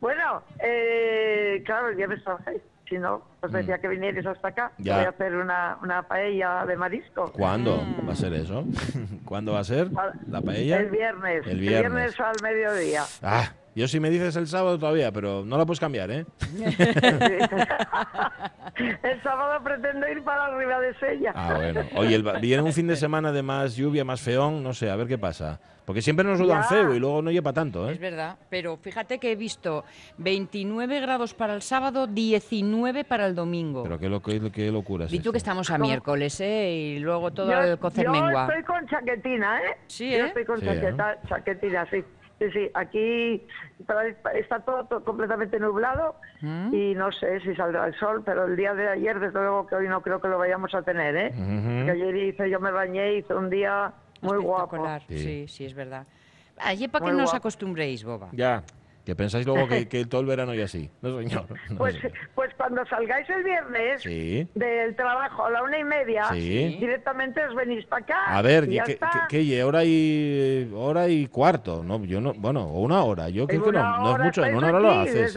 [0.00, 2.20] Bueno, eh, claro, ya ves,
[2.88, 4.72] si no, pues decía que vinierais hasta acá.
[4.78, 4.82] Mm.
[4.82, 4.96] Ya.
[4.96, 7.32] Voy a hacer una, una paella de marisco.
[7.32, 8.64] ¿Cuándo va a ser eso?
[9.24, 9.88] ¿Cuándo va a ser?
[10.28, 10.78] ¿La paella?
[10.80, 11.46] El viernes.
[11.46, 12.20] El viernes.
[12.20, 13.04] al mediodía.
[13.22, 16.26] Ah, yo si me dices el sábado todavía, pero no la puedes cambiar, ¿eh?
[19.02, 21.32] el sábado pretendo ir para arriba de Sella.
[21.34, 21.80] Ah, bueno.
[21.96, 24.96] Oye, el, viene un fin de semana de más lluvia, más feón, no sé, a
[24.96, 25.60] ver qué pasa.
[25.84, 28.00] Porque siempre nos lo dan feo y luego no lleva tanto, Es ¿eh?
[28.00, 29.84] verdad, pero fíjate que he visto
[30.16, 33.82] 29 grados para el sábado, 19 para el domingo.
[33.82, 36.70] Pero qué, lo, qué, qué locura es y tú que estamos a miércoles, ¿eh?
[36.72, 38.46] Y luego todo yo, el cocer yo mengua.
[38.46, 39.76] estoy con chaquetina, ¿eh?
[39.86, 40.26] Sí, Yo ¿eh?
[40.28, 42.02] estoy con Sí, chaqueta, chaquetina, sí.
[42.38, 43.46] Sí, sí, aquí
[44.34, 46.74] está todo, todo completamente nublado ¿Mm?
[46.74, 49.76] y no sé si saldrá el sol, pero el día de ayer, desde luego que
[49.76, 51.32] hoy no creo que lo vayamos a tener, ¿eh?
[51.84, 54.84] Que ayer hice, yo me bañé, hice un día muy guapo.
[55.08, 55.18] Sí.
[55.18, 55.48] Sí.
[55.48, 56.06] sí, es verdad.
[56.58, 58.28] Allí para que no os acostumbréis, boba.
[58.32, 58.62] Ya.
[59.04, 60.90] Que pensáis luego que, que todo el verano y así.
[61.02, 61.44] No, señor.
[61.70, 62.12] No, Pues, señor.
[62.34, 64.48] pues cuando salgáis el viernes Sí.
[64.54, 66.76] del trabajo a la una y media, Sí.
[66.80, 68.24] directamente os venís para acá.
[68.38, 69.26] A ver, y ya ¿qué, está.
[69.28, 71.84] qué- qué- hora y hora y cuarto?
[71.84, 73.28] No, yo no, bueno, o una hora.
[73.28, 75.32] Yo creo que no, no es mucho, en una hora lo haces.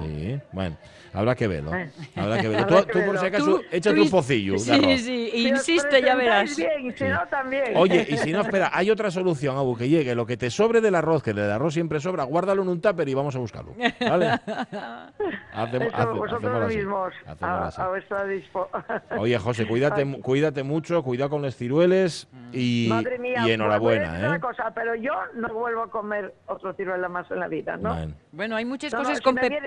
[0.00, 0.76] sí, bueno,
[1.12, 1.74] habrá que verlo.
[1.74, 1.90] Eh.
[2.16, 2.64] Habrá que verlo.
[2.64, 3.20] Habrá Tú, que tú por verlo.
[3.20, 6.56] si acaso, Tú- échate tú un pocillo Sí, sí, insiste, ya verás.
[6.56, 7.76] bien, si no, también.
[7.76, 10.80] Oye, y si no, espera, hay otra solución, Abu, que llegue lo que te sobre
[10.80, 13.74] del arroz, que del arroz siempre sobra, guárdalo en un tupper y vamos a buscarlo.
[14.00, 14.30] ¿Vale?
[15.54, 17.80] Hacemos, Eso, hace- vosotros hacemos así, mismos, hacemos a, así.
[17.82, 18.68] a vuestra dispo.
[19.18, 24.26] Oye, José, cuídate, cuídate mucho, cuidado con los cirueles y, Madre mía, y enhorabuena, decir
[24.28, 24.40] una ¿eh?
[24.40, 27.94] cosa, pero yo no vuelvo a comer otro ciruela más en la vida, ¿no?
[27.94, 28.14] Bueno.
[28.32, 29.58] Bueno, hay muchas No, no, cosas si con viene-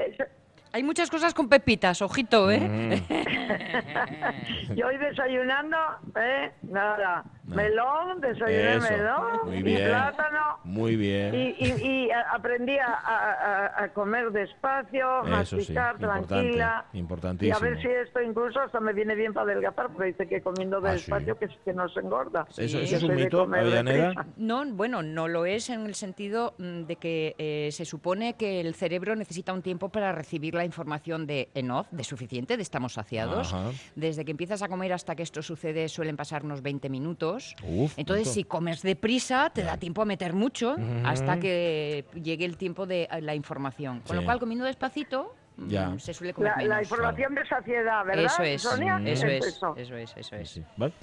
[0.75, 3.01] hay muchas cosas con pepitas, ojito, ¿eh?
[4.75, 5.77] Yo hoy desayunando,
[6.17, 6.51] ¿eh?
[6.63, 7.23] Nada.
[7.47, 7.55] No.
[7.57, 10.59] Melón, desayuné Eso, melón muy y plátano.
[10.63, 11.35] Muy bien.
[11.35, 16.85] Y, y- y aprendí a, a- a comer despacio, Eso sí, masticar importante, tranquila.
[16.93, 17.57] Y importantísimo.
[17.57, 20.77] a ver si esto incluso hasta me viene bien para adelgazar, porque dice que comiendo
[20.83, 21.47] Ah, despacio sí.
[21.47, 22.47] que, que no se engorda.
[22.57, 24.25] ¿Eso, eso es un mito, Avellaneda?
[24.37, 28.59] No, bueno, no lo es en el sentido mm, de que eh, se supone que
[28.59, 32.93] el cerebro necesita un tiempo para recibir la información de enough, de suficiente, de estamos
[32.93, 33.53] saciados.
[33.53, 33.69] Ajá.
[33.95, 37.34] Desde que empiezas a comer hasta que esto sucede suelen pasar unos 20 minutos.
[37.63, 42.57] Uf, Entonces, si comes deprisa, te da tiempo a meter mucho hasta que llegue el
[42.57, 43.99] tiempo de eh, la información.
[44.01, 44.21] Con Sí.
[44.21, 45.93] lo cual, comiendo despacito, mm, Ya.
[45.99, 48.25] se suele comer La, información de saciedad, ¿verdad?
[48.25, 49.01] Eso es, Sonia?
[49.05, 49.75] eso es, eso.
[49.77, 50.49] eso es, eso es.
[50.49, 50.93] Sí, ¿vale?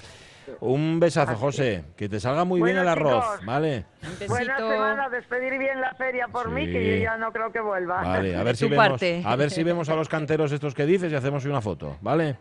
[0.61, 1.85] Un besazo, José.
[1.97, 3.47] Que te salga muy bien el arroz, chicos.
[3.47, 3.85] ¿vale?
[4.21, 6.73] Un Buena semana, despedir bien la feria por mí, Sí.
[6.73, 8.03] que yo ya no creo que vuelva.
[8.03, 11.13] Vale, a ver si vemos, a ver si vemos a los canteros estos que dices
[11.13, 12.37] y hacemos una foto, ¿vale?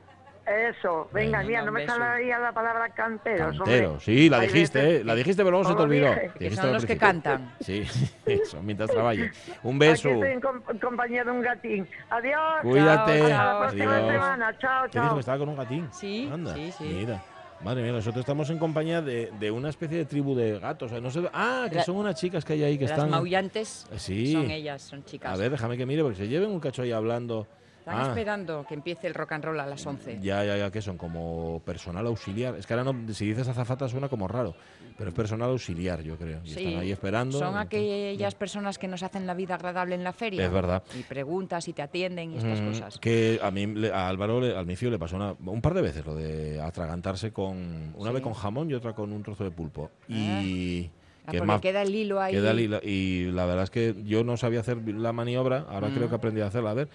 [0.51, 3.57] Eso, venga, Venga, mira, no me salía la palabra canteros.
[3.57, 4.03] Cantero, hombre.
[4.05, 5.03] sí, la dijiste, ¿eh?
[5.03, 6.13] La dijiste, pero luego se te olvidó.
[6.37, 7.53] Que son los que cantan.
[7.61, 7.83] Sí,
[8.25, 9.31] eso, mientras trabaje.
[9.63, 10.09] Un beso.
[10.09, 11.87] Aquí estoy en, com- en compañía de un gatín.
[12.09, 12.39] Adiós.
[12.63, 13.19] Cuídate.
[13.19, 14.11] Chao, Hasta la próxima Adiós.
[14.11, 14.57] semana.
[14.59, 15.13] Chao, ¿Qué dijo chao.
[15.15, 15.87] que estaba con un gatín?
[15.91, 16.83] Sí, Anda, sí, sí.
[16.83, 17.23] Mira.
[17.63, 20.91] Madre mía, nosotros estamos en compañía de, de una especie de tribu de gatos.
[20.93, 23.09] No sé, ah, que La- son unas chicas que hay ahí que Las están.
[23.11, 24.33] maullantes Sí.
[24.33, 25.31] son ellas, son chicas.
[25.31, 27.47] A ver, déjame que mire, porque se lleven un cacho ahí hablando.
[27.91, 28.09] Están Ah.
[28.09, 30.19] esperando que empiece el rock and roll a las 11.
[30.21, 32.55] Ya, ya, ya, que son como personal auxiliar.
[32.55, 34.55] Es que ahora no, si dices azafata suena como raro,
[34.97, 36.39] pero es personal auxiliar, yo creo.
[36.43, 37.37] Y Sí, están ahí esperando.
[37.39, 40.45] Son aquellas personas que nos hacen la vida agradable en la feria.
[40.45, 40.83] Es verdad.
[40.97, 42.97] Y preguntas y te atienden y estas Mm, cosas.
[42.99, 46.15] Que a mí, a Álvaro, al Micio, le pasó una- un par de veces lo
[46.15, 47.93] de atragantarse con.
[47.95, 48.13] Una Sí.
[48.13, 49.91] vez con jamón y otra con un trozo de pulpo.
[50.07, 50.89] Y.
[51.23, 52.33] Ah, que porque más- queda el hilo ahí.
[52.33, 55.89] queda el hilo- y la verdad es que yo no sabía hacer la maniobra, ahora
[55.89, 56.09] creo Mm.
[56.09, 56.89] que aprendí a hacerla, a ver,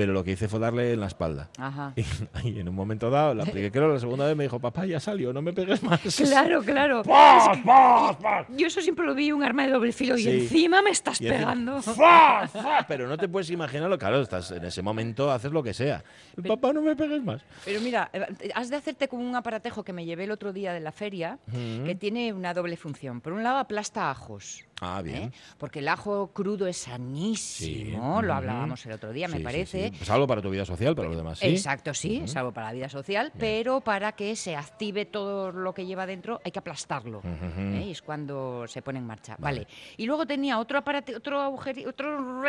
[0.00, 1.50] pero lo que hice fue darle en la espalda.
[1.58, 1.92] Ajá.
[2.42, 4.86] Y, y en un momento dado, la apliqué, creo, la segunda vez me dijo, papá,
[4.86, 6.00] ya salió, no me pegues más.
[6.16, 7.02] Claro, claro.
[7.04, 8.56] ¡Pah, Es que-!
[8.56, 11.26] Yo eso siempre lo vi un arma de doble filo y encima me estás Y
[11.26, 11.82] encima, pegando.
[11.82, 12.86] ¡fa, fa!
[12.88, 16.02] Pero no te puedes imaginarlo, claro, estás en ese momento haces lo que sea.
[16.48, 17.42] Papá, no me pegues más.
[17.66, 20.72] Pero mira, eh, has de hacerte con un aparatejo que me llevé el otro día
[20.72, 21.38] de la feria,
[21.84, 23.20] que tiene una doble función.
[23.20, 24.64] Por un lado, aplasta ajos.
[24.80, 25.24] Ah, bien.
[25.24, 25.32] ¿eh?
[25.58, 29.92] Porque el ajo crudo es sanísimo, Sí, lo hablábamos el otro día, me Sí, parece.
[29.96, 30.04] sí.
[30.04, 31.46] Salvo para tu vida social, para los demás sí.
[31.48, 35.74] Exacto, sí, es algo para la vida social, pero para que se active todo lo
[35.74, 37.22] que lleva dentro hay que aplastarlo.
[37.24, 37.88] ¿eh?
[37.90, 39.36] Es cuando se pone en marcha.
[39.38, 39.66] Vale.
[39.96, 42.42] Y luego tenía otro aparato, otro agujero, otro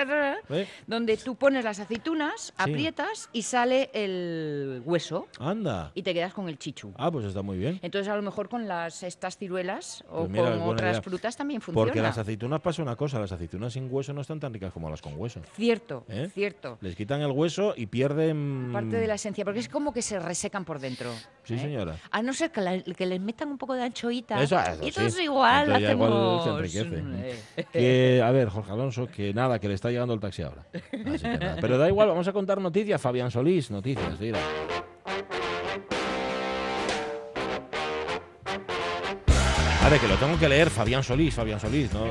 [0.50, 0.68] ¿Eh?
[0.88, 5.92] donde tú pones las aceitunas, aprietas y sale el hueso Anda.
[5.96, 6.94] y te quedas con el chichu.
[6.98, 7.80] Ah, pues está muy bien.
[7.82, 11.02] Entonces a lo mejor con las estas ciruelas o Pues mira, con otras idea.
[11.02, 11.86] frutas también funciona.
[11.86, 14.90] Porque las aceitunas pasa una cosa, las aceitunas sin hueso no están tan ricas como
[14.90, 15.42] las con hueso.
[15.56, 16.30] Cierto, ¿Eh?
[16.34, 16.78] cierto.
[16.82, 18.70] Les quitan el hueso y pierden...
[18.72, 21.12] Parte de la esencia, porque es como que se resecan por dentro.
[21.44, 21.60] Sí, ¿eh?
[21.60, 21.98] señora.
[22.12, 24.42] A no ser que, la- que les metan un poco de anchoita.
[24.42, 25.24] Eso, eso, y entonces sí.
[25.24, 26.44] igual Entonces ya igual hacemos...
[26.44, 27.04] se enriquece.
[27.58, 27.66] eh.
[27.72, 30.64] Que, a ver, Jorge Alonso, que nada, que le está llegando el taxi ahora.
[30.74, 30.92] Así
[31.24, 31.58] que nada.
[31.60, 33.02] Pero da igual, vamos a contar noticias.
[33.02, 34.40] Fabián Solís, noticias, mira.
[39.84, 42.06] A ver, que lo tengo que leer, Fabián Solís, Fabián Solís, ¿no?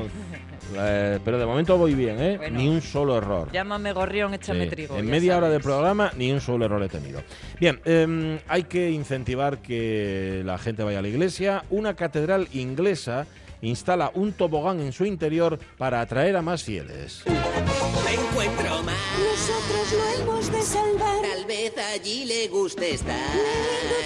[0.75, 2.37] Eh, pero de momento voy bien, ¿eh?
[2.37, 2.57] Bueno.
[2.59, 3.49] Ni un solo error.
[3.51, 4.97] Llámame gorrión, échame Sí, trigo.
[4.97, 5.65] En media hora de sabes.
[5.65, 7.23] programa ni un solo error he tenido.
[7.59, 11.63] Bien, em, hay que incentivar que la gente vaya a la iglesia.
[11.69, 13.25] Una catedral inglesa
[13.61, 17.23] instala un tobogán en su interior para atraer a más fieles.
[17.25, 18.95] Me encuentro mal.
[19.17, 21.21] Nosotros lo hemos de salvar.
[21.21, 23.15] Tal vez allí le guste estar.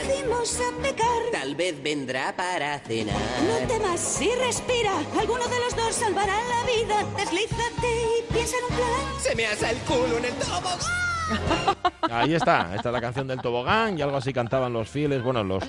[0.08, 1.06] Le inducimos a pecar.
[1.32, 3.16] Tal vez vendrá para cenar.
[3.48, 4.98] No temas y respira.
[5.20, 7.04] Alguno de los dos salvará la vida.
[7.18, 9.22] Deslízate y piensa en un plan.
[9.22, 11.06] Se me asa el culo en el tobogán.
[12.12, 15.44] Ahí está, esta es la canción del tobogán y algo así cantaban los fieles, bueno,
[15.44, 15.64] los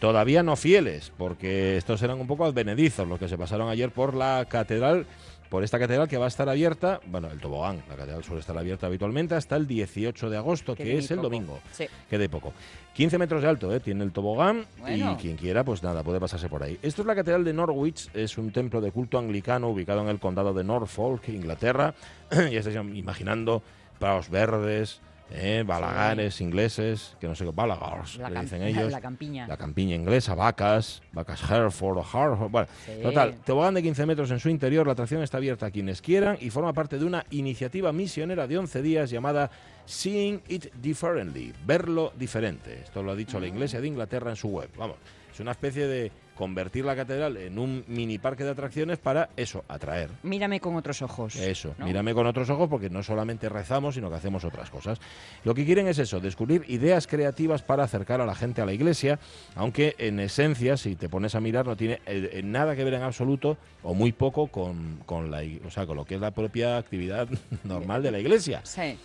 [0.00, 4.14] todavía no fieles, porque estos eran un poco advenedizos los que se pasaron ayer por
[4.14, 5.06] la catedral,
[5.48, 8.56] por esta catedral que va a estar abierta, bueno, el tobogán, la catedral suele estar
[8.58, 11.28] abierta habitualmente hasta el 18 de agosto, Que es el poco.
[11.30, 11.58] domingo.
[11.72, 11.86] Sí.
[12.10, 12.52] Que de poco.
[12.94, 13.80] 15 metros de alto, ¿eh?
[13.80, 15.12] tiene el tobogán Bueno.
[15.12, 16.78] y quien quiera, pues nada, puede pasarse por ahí.
[16.82, 20.18] Esto es la Catedral de Norwich, es un templo de culto anglicano ubicado en el
[20.18, 21.94] condado de Norfolk, Inglaterra.
[22.30, 23.62] ya estáis imaginando
[23.98, 25.62] prados verdes, ¿eh?
[25.66, 28.90] balagares ingleses, que no sé qué, balagars, La, le dicen ellos.
[28.92, 29.46] la campiña.
[29.46, 32.50] La campiña inglesa, vacas, vacas Hereford o Harford.
[32.50, 32.92] Bueno, Sí.
[33.02, 34.86] total, tobogán de 15 metros en su interior.
[34.86, 38.58] La atracción está abierta a quienes quieran y forma parte de una iniciativa misionera de
[38.58, 39.50] 11 días llamada
[39.86, 42.80] Seeing It Differently, verlo diferente.
[42.84, 43.54] Esto lo ha dicho la Mm.
[43.54, 44.68] Iglesia de Inglaterra en su web.
[44.76, 44.96] Vamos,
[45.32, 49.64] es una especie de convertir la catedral en un mini parque de atracciones para eso,
[49.66, 50.08] atraer.
[50.22, 51.34] Mírame con otros ojos.
[51.34, 51.84] Eso, ¿no?
[51.84, 55.00] mírame con otros ojos porque no solamente rezamos, sino que hacemos otras cosas.
[55.42, 58.72] Lo que quieren es eso, descubrir ideas creativas para acercar a la gente a la
[58.72, 59.18] iglesia,
[59.56, 62.94] aunque en esencia, si te pones a mirar, no tiene eh, eh, nada que ver
[62.94, 66.30] en absoluto o muy poco con, con la, o sea, con lo que es la
[66.30, 67.26] propia actividad
[67.64, 68.60] normal de la iglesia.
[68.62, 68.96] Sí.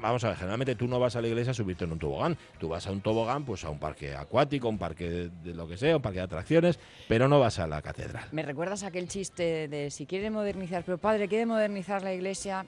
[0.00, 2.36] Vamos a ver, generalmente tú no vas a la iglesia a subirte en un tobogán.
[2.58, 5.68] Tú vas a un tobogán, pues a un parque acuático, un parque de, de lo
[5.68, 8.24] que sea, un parque de atracciones, pero no vas a la catedral.
[8.32, 12.64] Me recuerdas aquel chiste de si quiere modernizar, pero padre, quiere modernizar la iglesia,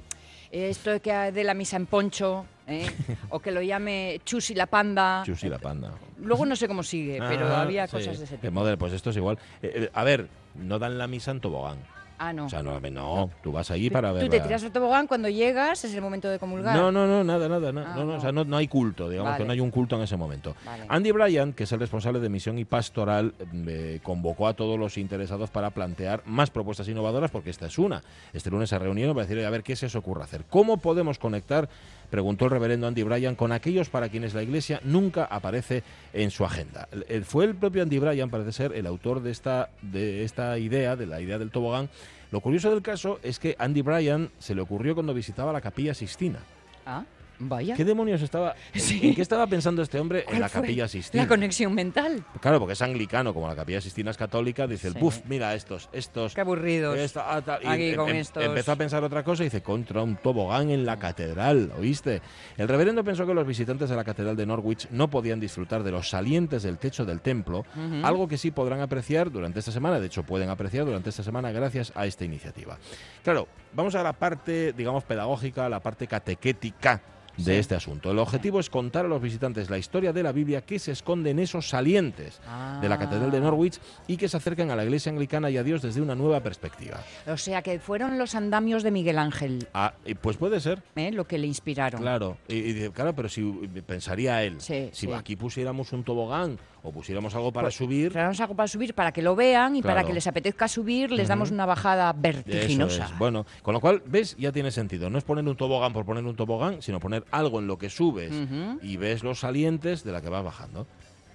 [0.50, 2.86] eh, esto de que de la misa en poncho, ¿eh?
[3.30, 5.22] o que lo llame Chusi la panda.
[5.24, 5.92] Chusi la panda.
[6.18, 7.96] Luego no sé cómo sigue, pero Ah, había sí.
[7.96, 8.52] cosas de ese tipo.
[8.52, 9.38] model, pues esto es igual.
[9.62, 11.78] Eh, a ver, no dan la misa en tobogán.
[12.18, 12.46] Ah, no.
[12.46, 14.22] O sea, no, no, tú vas allí para ver.
[14.24, 16.76] Tú te tiras al tobogán cuando llegas, es el momento de comulgar.
[16.76, 17.72] No, no, no, nada, nada.
[17.72, 18.18] no, Ah, no, no, no.
[18.18, 19.42] O sea, no, no hay culto, digamos Vale.
[19.42, 20.54] que no hay un culto en ese momento.
[20.64, 20.84] Vale.
[20.88, 23.34] Andy Bryant, que es el responsable de misión y pastoral,
[23.66, 28.02] eh, convocó a todos los interesados para plantear más propuestas innovadoras, porque esta es una.
[28.32, 30.44] Este lunes se reunieron para decir, "Oye, a ver qué se os ocurre hacer.
[30.48, 31.68] ¿Cómo podemos conectar,
[32.12, 36.44] preguntó el reverendo Andy Bryant, con aquellos para quienes la iglesia nunca aparece en su
[36.44, 36.86] agenda?
[37.24, 41.06] Fue el propio Andy Bryant, parece ser, el autor de esta, de esta idea, de
[41.06, 41.88] la idea del tobogán.
[42.30, 45.94] Lo curioso del caso es que Andy Bryant se le ocurrió cuando visitaba la capilla
[45.94, 46.40] Sistina.
[46.84, 47.04] Ah,
[47.44, 47.74] Vaya.
[47.74, 48.54] ¿Qué demonios estaba?
[48.74, 51.24] ¿En qué estaba pensando este hombre en ¿Cuál la capilla Sistina?
[51.24, 52.24] La conexión mental.
[52.40, 55.22] Claro, porque es anglicano, como la capilla Sistina es católica, dice, el Sí.
[55.28, 56.34] mira estos, estos.
[56.34, 56.96] Qué aburridos.
[56.98, 58.44] esta- ah, tal", y Aquí em- con em- estos.
[58.44, 62.22] Empezó a pensar otra cosa y dice, contra un tobogán en la catedral, ¿oíste?
[62.56, 65.90] El reverendo pensó que los visitantes de la catedral de Norwich no podían disfrutar de
[65.90, 67.64] los salientes del techo del templo,
[68.04, 71.50] algo que sí podrán apreciar durante esta semana, de hecho pueden apreciar durante esta semana
[71.50, 72.78] gracias a esta iniciativa.
[73.24, 77.00] Claro, vamos a la parte, digamos, pedagógica, la parte catequética
[77.36, 78.10] de este asunto.
[78.10, 81.30] El objetivo es contar a los visitantes la historia de la Biblia que se esconde
[81.30, 82.40] en esos salientes
[82.80, 83.40] de la Catedral de Ah.
[83.40, 86.40] Norwich y que se acercan a la Iglesia anglicana y a Dios desde una nueva
[86.40, 87.00] perspectiva.
[87.26, 91.10] O sea que fueron los andamios de Miguel Ángel Ah, y pues puede ser, ¿eh?
[91.12, 92.00] lo que le inspiraron.
[92.00, 92.36] claro.
[92.48, 93.42] Y, y claro, pero si
[93.86, 95.12] pensaría él, Sí, si sí.
[95.12, 99.22] aquí pusiéramos un tobogán o pusiéramos algo para Pues, subir, algo para subir para que
[99.22, 103.04] lo vean y para que les apetezca subir, les damos una bajada vertiginosa.
[103.06, 103.18] es.
[103.18, 104.36] Bueno, con lo cual, ¿ves?
[104.36, 105.08] Ya tiene sentido.
[105.08, 107.90] No es poner un tobogán por poner un tobogán, sino poner algo en lo que
[107.90, 108.78] subes Ujú.
[108.82, 110.86] y ves los salientes de la que vas bajando.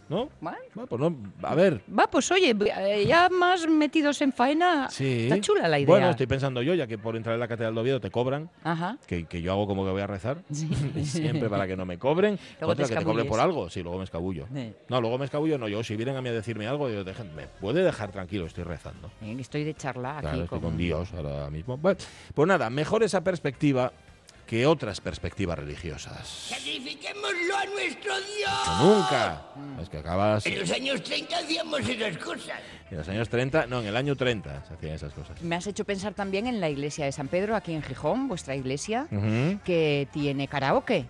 [0.10, 0.30] ¿No?
[0.39, 0.58] Bueno.
[0.73, 1.82] Bueno, pues no, a ver.
[1.91, 4.89] Va, pues oye, eh, ya más metidos en faena.
[4.89, 5.23] Sí.
[5.23, 5.88] Está chula la idea.
[5.88, 8.50] Bueno, estoy pensando yo, ya que por entrar en la Catedral de Oviedo te cobran,
[8.63, 8.97] Ajá.
[9.06, 10.43] que, que yo hago como que voy a rezar,
[11.04, 12.39] siempre para que no me cobren.
[12.62, 14.47] Luego te que te cobren por algo, sí, luego me escabullo.
[14.54, 14.73] Sí.
[14.88, 17.36] No, luego me escabullo, no, yo si vienen a mí a decirme algo, yo dejen,
[17.36, 19.12] me puede dejar tranquilo, estoy rezando.
[19.21, 20.69] Eh, estoy de charla aquí Claro, estoy con...
[20.69, 21.76] con Dios ahora mismo.
[21.76, 22.00] Bueno,
[22.34, 23.91] pues nada, mejor esa perspectiva
[24.48, 26.28] que otras perspectivas religiosas.
[26.50, 28.82] Sacrifiquémoslo a nuestro Dios.
[28.82, 29.46] Nunca.
[29.82, 32.58] Es que acabas En los años 30 hacíamos esas cosas.
[32.90, 35.42] en los años 30, no, en el año 30 se hacían esas cosas.
[35.42, 38.56] Me has hecho pensar también en la iglesia de San Pedro, aquí en Gijón, vuestra
[38.56, 39.08] iglesia,
[39.66, 41.06] que tiene karaoke,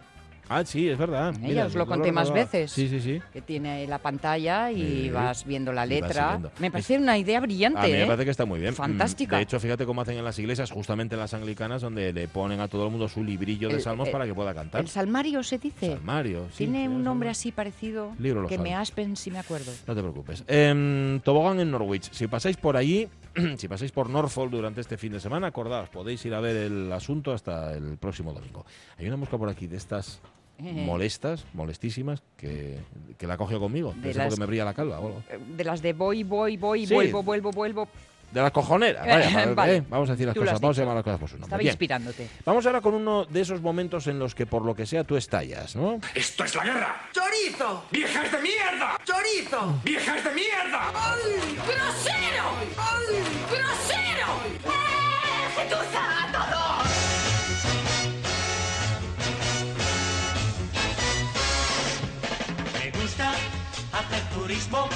[0.49, 1.33] Ah, sí, es verdad.
[1.35, 2.71] Eh, Mira, ya os lo conté más veces.
[2.71, 3.21] Sí, sí, sí.
[3.33, 5.09] que tiene la pantalla y Sí.
[5.09, 6.39] vas viendo la letra.
[6.59, 8.05] Me Es- parece una idea brillante, A mí me ¿eh?
[8.05, 8.71] parece que está muy bien.
[8.73, 9.37] Mm, Fantástica.
[9.37, 12.59] De hecho, fíjate cómo hacen en las iglesias, justamente en las anglicanas, donde le ponen
[12.61, 14.81] a todo el mundo su librillo de salmos el- para que pueda cantar.
[14.81, 15.91] El salmario se dice.
[15.91, 16.65] Salmario, sí.
[16.65, 19.71] Tiene un nombre así parecido Libro Los que me aspen si me acuerdo.
[19.85, 20.43] No te preocupes.
[20.47, 22.09] Em, tobogán en Norwich.
[22.11, 23.07] Si pasáis por allí,
[23.57, 26.91] si pasáis por Norfolk durante este fin de semana, acordaos, podéis ir a ver el
[26.91, 28.65] asunto hasta el próximo domingo.
[28.97, 30.19] Hay una mosca por aquí de estas
[30.59, 32.79] molestas, molestísimas, que,
[33.17, 33.93] que la cogió conmigo.
[33.97, 35.23] De las- porque me brilla la calva o algo.
[35.29, 36.93] Eh, De las de voy, voy, voy, Sí.
[36.93, 37.87] vuelvo, vuelvo, vuelvo.
[38.31, 39.75] De las cojoneras, vaya, Vale.
[39.77, 41.45] eh, vamos a decir las Tú cosas, vamos a llamar las cosas por su nombre.
[41.47, 41.71] Estaba Bien.
[41.71, 42.29] inspirándote.
[42.43, 45.15] Vamos ahora con uno de esos momentos en los que por lo que sea tú
[45.15, 45.99] estallas, ¿no?
[46.13, 47.09] ¡Esto es la guerra!
[47.13, 47.85] ¡Chorizo!
[47.89, 48.99] ¡Viejas de mierda!
[49.05, 49.79] ¡Chorizo!
[49.85, 50.91] ¡Viejas de mierda!
[51.65, 52.43] ¡Grosero!
[53.49, 54.27] ¡Grosero!
[54.65, 55.55] ¡Eh!
[55.55, 56.27] ¡Gentuza
[64.17, 64.87] hacer turismo,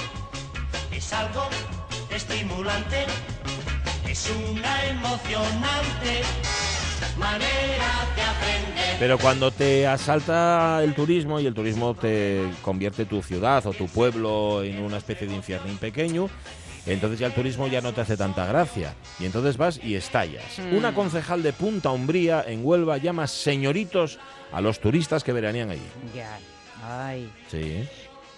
[0.91, 1.47] es algo
[2.13, 3.05] estimulante,
[4.07, 6.21] es una emocionante
[7.17, 8.95] manera de aprender.
[8.99, 13.87] Pero cuando te asalta el turismo y el turismo te convierte tu ciudad o tu
[13.87, 16.29] pueblo en una especie de infiernín pequeño,
[16.85, 18.95] entonces ya el turismo ya no te hace tanta gracia.
[19.19, 20.59] Y entonces vas y estallas.
[20.59, 20.75] Mm.
[20.75, 24.19] Una concejal de Punta Umbría, en Huelva, llama señoritos
[24.51, 25.87] a los turistas que veranían allí.
[26.15, 26.39] Ya.
[26.83, 27.31] Ay.
[27.49, 27.87] Sí.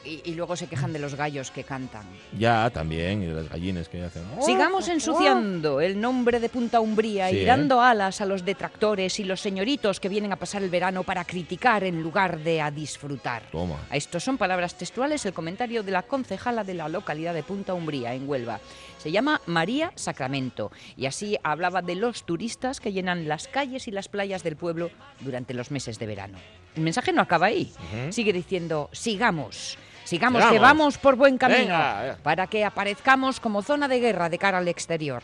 [0.05, 2.03] Y, y luego se quejan de los gallos que cantan.
[2.37, 4.23] Ya, también, y de las gallines que hacen.
[4.41, 7.45] Sigamos ensuciando el nombre de Punta Umbría Sí, y ¿eh?
[7.45, 11.23] dando alas a los detractores y los señoritos que vienen a pasar el verano para
[11.25, 13.43] criticar en lugar de a disfrutar.
[13.51, 13.79] Toma.
[13.91, 18.13] Estos son palabras textuales el comentario de la concejala de la localidad de Punta Umbría,
[18.13, 18.59] en Huelva.
[18.97, 23.91] Se llama María Sacramento y así hablaba de los turistas que llenan las calles y
[23.91, 26.37] las playas del pueblo durante los meses de verano.
[26.75, 27.71] El mensaje no acaba ahí.
[28.09, 29.77] Sigue diciendo, sigamos.
[30.13, 32.15] Sigamos, que vamos por buen camino Venga, eh.
[32.21, 35.23] para que aparezcamos como zona de guerra de cara al exterior.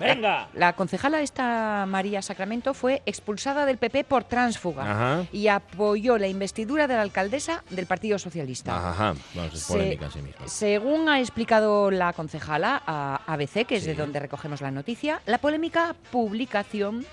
[0.00, 0.48] ¡Venga!
[0.54, 5.24] La concejala esta María Sacramento fue expulsada del PP por tránsfuga Ajá.
[5.30, 8.76] y apoyó la investidura de la alcaldesa del Partido Socialista.
[8.76, 9.14] Ajá.
[9.36, 10.48] Vamos, es Se- polémica en sí misma.
[10.48, 15.38] Según ha explicado la concejala a ABC, que es de donde recogemos la noticia, la
[15.38, 17.06] polémica publicación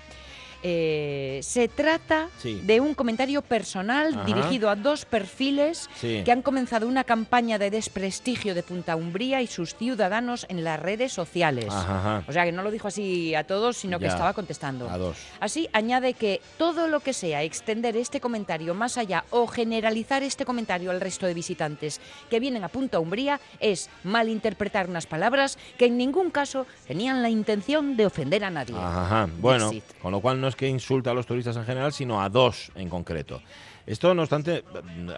[0.62, 2.60] eh, se trata Sí.
[2.64, 4.24] de un comentario personal Ajá.
[4.24, 6.22] dirigido a dos perfiles Sí.
[6.24, 10.78] que han comenzado una campaña de desprestigio de Punta Umbría y sus ciudadanos en las
[10.80, 11.66] redes sociales.
[11.70, 12.24] Ajá.
[12.28, 14.12] O sea, que no lo dijo así a todos, sino que Ya.
[14.12, 14.88] estaba contestando.
[14.88, 15.16] A dos.
[15.40, 20.44] Así añade que todo lo que sea extender este comentario más allá o generalizar este
[20.44, 25.86] comentario al resto de visitantes que vienen a Punta Umbría es malinterpretar unas palabras que
[25.86, 28.76] en ningún caso tenían la intención de ofender a nadie.
[28.76, 29.28] Ajá.
[29.40, 29.70] Bueno,
[30.00, 32.70] con lo cual no es que insulta a los turistas en general, sino a dos
[32.74, 33.40] en concreto.
[33.84, 34.62] Esto, no obstante,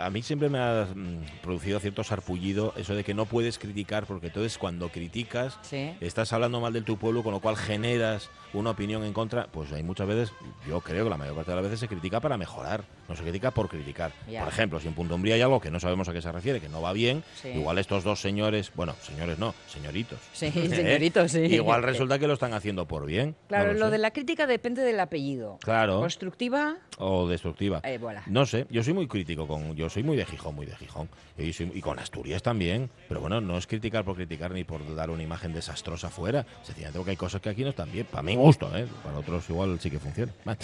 [0.01, 4.07] a mí siempre me ha mm, producido cierto sarpullido eso de que no puedes criticar,
[4.07, 5.94] porque entonces cuando criticas Sí.
[6.01, 9.49] estás hablando mal de tu pueblo, con lo cual generas una opinión en contra.
[9.49, 10.33] Pues hay muchas veces,
[10.66, 12.85] yo creo que la mayor parte de las veces se critica para mejorar.
[13.09, 14.12] No se critica por criticar.
[14.31, 14.40] Ya.
[14.45, 16.61] Por ejemplo, si en Punto Umbría hay algo que no sabemos a qué se refiere,
[16.61, 17.49] que no va bien, Sí.
[17.49, 20.19] igual estos dos señores, bueno, señores no, señoritos.
[20.33, 20.69] Sí, ¿eh?
[20.69, 21.40] señoritos, sí.
[21.40, 23.35] Igual resulta que lo están haciendo por bien.
[23.49, 25.59] Claro, no lo de la crítica depende del apellido.
[25.62, 26.01] Claro.
[26.01, 27.81] Constructiva, O destructiva.
[27.85, 28.23] Eh, voilà.
[28.27, 29.75] No sé, yo soy muy crítico con.
[29.77, 31.09] Yo soy muy de Gijón, muy de Gijón.
[31.37, 32.88] Y, soy- y con Asturias también.
[33.09, 36.47] Pero bueno, no es criticar por criticar ni por dar una imagen desastrosa fuera.
[36.62, 38.07] Sencillamente porque hay cosas que aquí no están bien.
[38.07, 38.87] Para mi gusto, ¿eh?
[39.03, 40.33] Para otros igual sí que funciona.
[40.45, 40.59] Vale.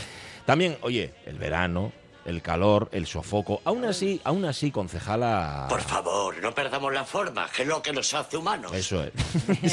[0.46, 1.92] También, oye, el verano,
[2.24, 3.61] el calor, el sofoco.
[3.64, 5.66] Aún así, aún así, concejala.
[5.68, 8.72] Por favor, no perdamos la forma, que es lo que nos hace humanos.
[8.72, 9.12] Eso es.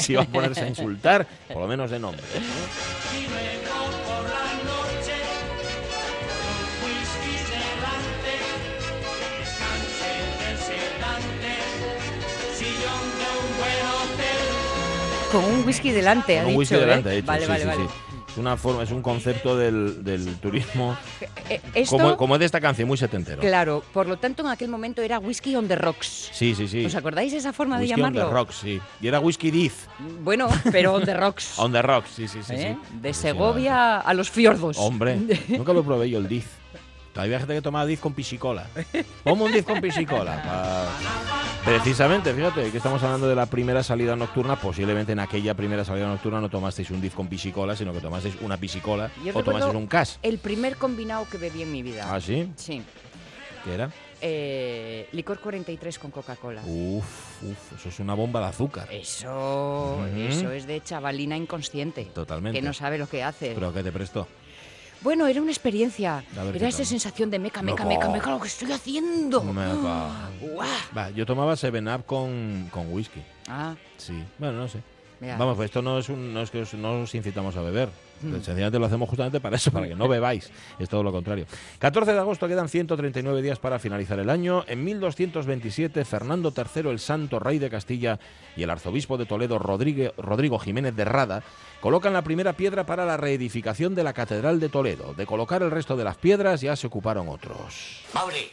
[0.00, 2.24] si va a ponerse a insultar, por lo menos de nombre.
[15.34, 16.78] Un whisky delante, un con un whisky delante, ha Con un whisky ¿eh?
[16.78, 17.26] delante, de hecho.
[17.26, 17.82] Vale, sí, vale, sí, vale.
[17.86, 18.07] sí.
[18.38, 20.96] Es una forma, es un concepto del, del turismo.
[21.50, 23.40] Eh, esto, Como, como es de esta canción, muy setentero.
[23.40, 26.30] claro, por lo tanto en aquel momento era whisky on the rocks.
[26.32, 26.86] Sí, sí, sí.
[26.86, 28.32] ¿Os acordáis esa forma Whisky de on the llamarlo?
[28.38, 28.80] rocks, sí.
[29.00, 29.88] Y era Whisky Diz.
[30.22, 31.58] Bueno, pero on the rocks.
[31.58, 32.52] On the rocks, sí, sí, sí.
[32.54, 32.76] ¿eh?
[32.80, 32.98] sí.
[33.00, 34.76] De Segovia a los fiordos.
[34.78, 36.46] Hombre, nunca lo probé yo el Diz.
[37.12, 38.68] Todavía hay gente que tomaba Diz con pisicola.
[39.24, 40.40] Ponme un Diz con pisicola.
[40.44, 44.56] pa- Precisamente, fíjate, que estamos hablando de la primera salida nocturna.
[44.56, 48.36] Posiblemente en aquella primera salida nocturna no tomasteis un Diz con pisicola, sino que tomasteis
[48.40, 50.18] una pisicola Yo o tomasteis un cas.
[50.22, 52.12] El primer combinado que bebí en mi vida.
[52.12, 52.50] ¿Ah, sí?
[52.56, 52.82] Sí.
[53.64, 53.90] ¿Qué era?
[54.20, 56.62] Eh, licor 43 con Coca-Cola.
[56.64, 58.88] Uf, uf, eso es una bomba de azúcar.
[58.90, 62.06] Eso, eso es de chavalina inconsciente.
[62.06, 62.58] Totalmente.
[62.58, 63.52] Que no sabe lo que hace.
[63.54, 64.26] ¿Pero qué te prestó?
[65.00, 66.24] Bueno, era una experiencia.
[66.54, 68.08] Era esa sensación de meca, meca, Meca.
[68.08, 69.42] meca, lo que estoy haciendo.
[69.42, 70.30] Meca.
[70.40, 70.68] Guau.
[70.96, 73.22] Va, yo tomaba 7-Up con, con whisky.
[73.48, 74.80] Ah, Sí, bueno, no sé.
[75.20, 77.88] Vamos, pues esto no es un, no es que os, no os incitamos a beber.
[78.22, 78.32] Mm.
[78.40, 80.50] Sencillamente lo hacemos justamente para eso, para que no bebáis.
[80.78, 81.46] Es todo lo contrario.
[81.78, 84.64] 14 de agosto quedan 139 días para finalizar el año.
[84.68, 88.18] En 1227, Fernando III, el santo rey de Castilla,
[88.56, 91.42] y el arzobispo de Toledo, Rodrigue- Rodrigo Jiménez de Rada,
[91.80, 95.14] colocan la primera piedra para la reedificación de la Catedral de Toledo.
[95.14, 98.02] De colocar el resto de las piedras ya se ocuparon otros.
[98.14, 98.50] Mauri,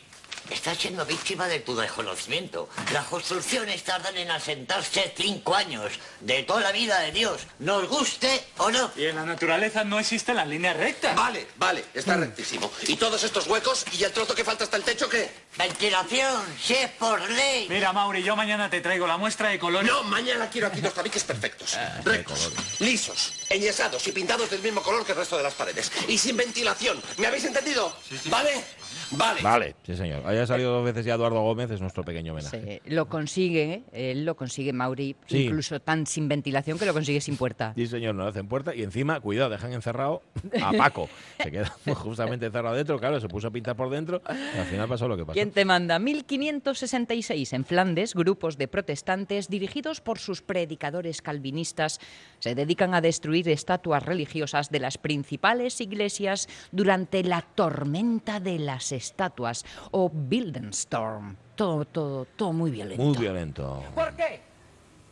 [0.49, 2.69] estás siendo víctima de tu desconocimiento.
[2.91, 5.93] Las construcciones tardan en asentarse cinco años.
[6.21, 8.91] De toda la vida de Dios, nos guste o no.
[8.95, 11.13] Y en la naturaleza no existe la línea recta.
[11.13, 12.71] Vale, vale, está rectísimo.
[12.87, 15.29] ¿Y todos estos huecos y el trozo que falta hasta el techo qué?
[15.57, 17.67] Ventilación, si es por ley.
[17.69, 19.89] Mira, Mauri, yo mañana te traigo la muestra de colores.
[19.89, 21.77] No, mañana quiero aquí los tabiques perfectos.
[22.03, 25.91] Rectos, lisos, enyesados y pintados del mismo color que el resto de las paredes.
[26.07, 27.01] Y sin ventilación.
[27.17, 27.95] ¿Me habéis entendido?
[28.25, 28.63] ¿Vale?
[29.11, 29.41] Vale.
[29.41, 30.25] Vale, sí señor.
[30.25, 32.81] Haya salido dos veces ya Eduardo Gómez, es nuestro pequeño homenaje.
[32.85, 35.43] sí, lo consigue, él lo consigue, Mauri, Sí.
[35.45, 37.73] incluso tan sin ventilación que lo consigue sin puerta.
[37.75, 40.21] Sí, señor, no le hacen puerta y encima, cuidado, dejan encerrado
[40.61, 41.09] a Paco.
[41.41, 44.21] Se queda justamente encerrado dentro, claro, se puso a pintar por dentro
[44.55, 45.33] y al final pasó lo que pasó.
[45.33, 45.99] ¿Quién te manda?
[45.99, 51.99] 1566 en Flandes, grupos de protestantes dirigidos por sus predicadores calvinistas
[52.45, 58.91] se dedican a destruir estatuas religiosas de las principales iglesias durante la tormenta de las
[58.91, 61.37] estatuas o Bildenstorm.
[61.55, 63.03] Todo, todo, todo muy violento.
[63.03, 63.83] Muy violento.
[63.95, 64.41] ¿Por qué?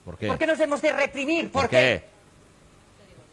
[0.06, 0.28] ¿Por qué?
[0.28, 1.52] ¿Por qué nos hemos de reprimir?
[1.52, 2.04] ¿Por, ¿Por qué?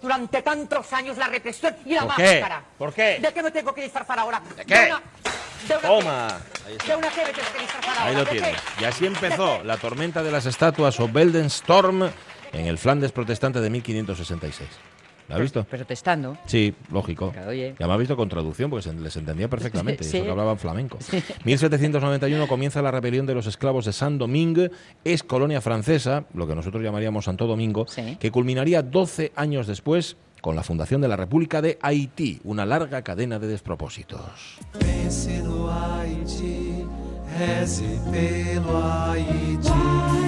[0.01, 2.23] Durante tantos años la represión y la ¿Por qué?
[2.23, 2.65] máscara.
[2.79, 3.19] ¿Por qué?
[3.21, 4.41] ¿De qué me tengo que disfrazar ahora?
[4.57, 4.75] ¿De qué?
[4.87, 5.03] una,
[5.69, 6.27] de una Toma.
[6.67, 6.79] Ahí?
[6.87, 8.07] ¿De una qué me tengo que disfrazar ahora?
[8.07, 8.63] Ahí lo ¿De tienes.
[8.81, 12.11] Y así empezó la tormenta de las estatuas o Beldenstorm
[12.53, 14.69] en el Flandes protestante de 1566.
[15.29, 15.63] ¿Lo has visto?
[15.63, 16.37] Protestando.
[16.47, 17.31] Sí, lógico.
[17.31, 17.77] Claro, oye.
[17.79, 20.03] Ya me has visto con traducción porque se les entendía perfectamente.
[20.03, 20.17] y Sí.
[20.17, 20.99] Eso que hablaban flamenco.
[21.45, 24.73] 1791 comienza la rebelión de los esclavos de Saint-Domingue.
[25.05, 28.17] Es colonia francesa, lo que nosotros llamaríamos Santo Domingo, Sí.
[28.19, 32.41] que culminaría 12 años después con la fundación de la República de Haití.
[32.43, 34.59] Una larga cadena de despropósitos.
[34.81, 36.85] Pense no Haiti,
[37.39, 40.20] reze pelo Haiti.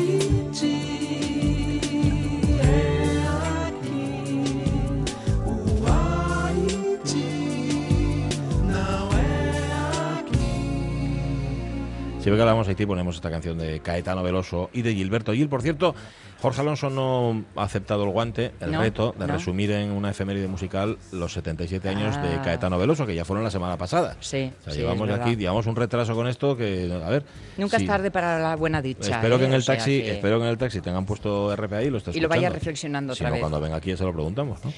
[12.32, 15.50] Siempre que hablamos de Haití ponemos esta canción de Caetano Veloso y de Gilberto Gil.
[15.50, 15.94] Por cierto,
[16.42, 19.32] Jorge Alonso no ha aceptado el guante, el No, reto de no.
[19.34, 22.42] resumir en una efeméride musical los 77 años de Ah.
[22.42, 24.16] Caetano Veloso, que ya fueron la semana pasada.
[24.20, 27.24] Sí, O sea, sí, llevamos aquí, llevamos un retraso con esto que, a ver.
[27.56, 27.84] Nunca sí.
[27.84, 29.14] es tarde para la buena dicha.
[29.16, 29.46] Espero que ¿eh?
[29.46, 31.90] en el O sea taxi, que- espero que en el taxi tengan puesto RPA y
[31.90, 33.40] lo esté Y lo vaya reflexionando Si otra no, vez.
[33.40, 34.72] cuando venga aquí se lo preguntamos, ¿no?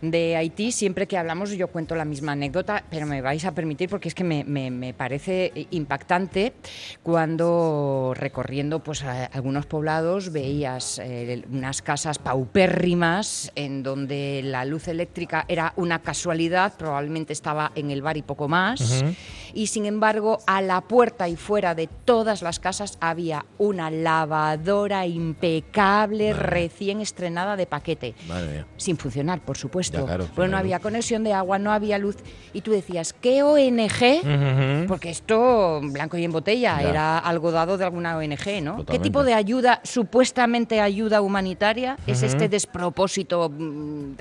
[0.00, 3.90] De Haití, siempre que hablamos, yo cuento la misma anécdota, pero me vais a permitir
[3.90, 6.54] porque es que me, me- me parece impactante.
[7.02, 11.09] cuando recorriendo pues a- algunos poblados veías eh,
[11.50, 18.02] unas casas paupérrimas en donde la luz eléctrica era una casualidad, probablemente estaba en el
[18.02, 18.80] bar y poco más.
[18.80, 19.14] Ujú.
[19.52, 25.06] Y sin embargo, a la puerta y fuera de todas las casas había una lavadora
[25.06, 28.14] impecable, recién estrenada de paquete.
[28.28, 28.64] Madre.
[28.76, 29.98] Sin funcionar, por supuesto.
[29.98, 30.82] Ya, claro, sin no había luz.
[30.82, 32.16] conexión de agua, no había luz.
[32.52, 34.20] Y tú decías, ¿qué ONG?
[34.22, 34.86] Ujú.
[34.86, 36.88] Porque esto, blanco y en botella, Ya.
[36.88, 38.76] era algo dado de alguna ONG, ¿no?
[38.76, 38.98] ¿Qué Totalmente.
[39.00, 43.48] tipo de ayuda, supuestamente ayuda humanitaria, es este despropósito?
[43.48, 44.12] mm,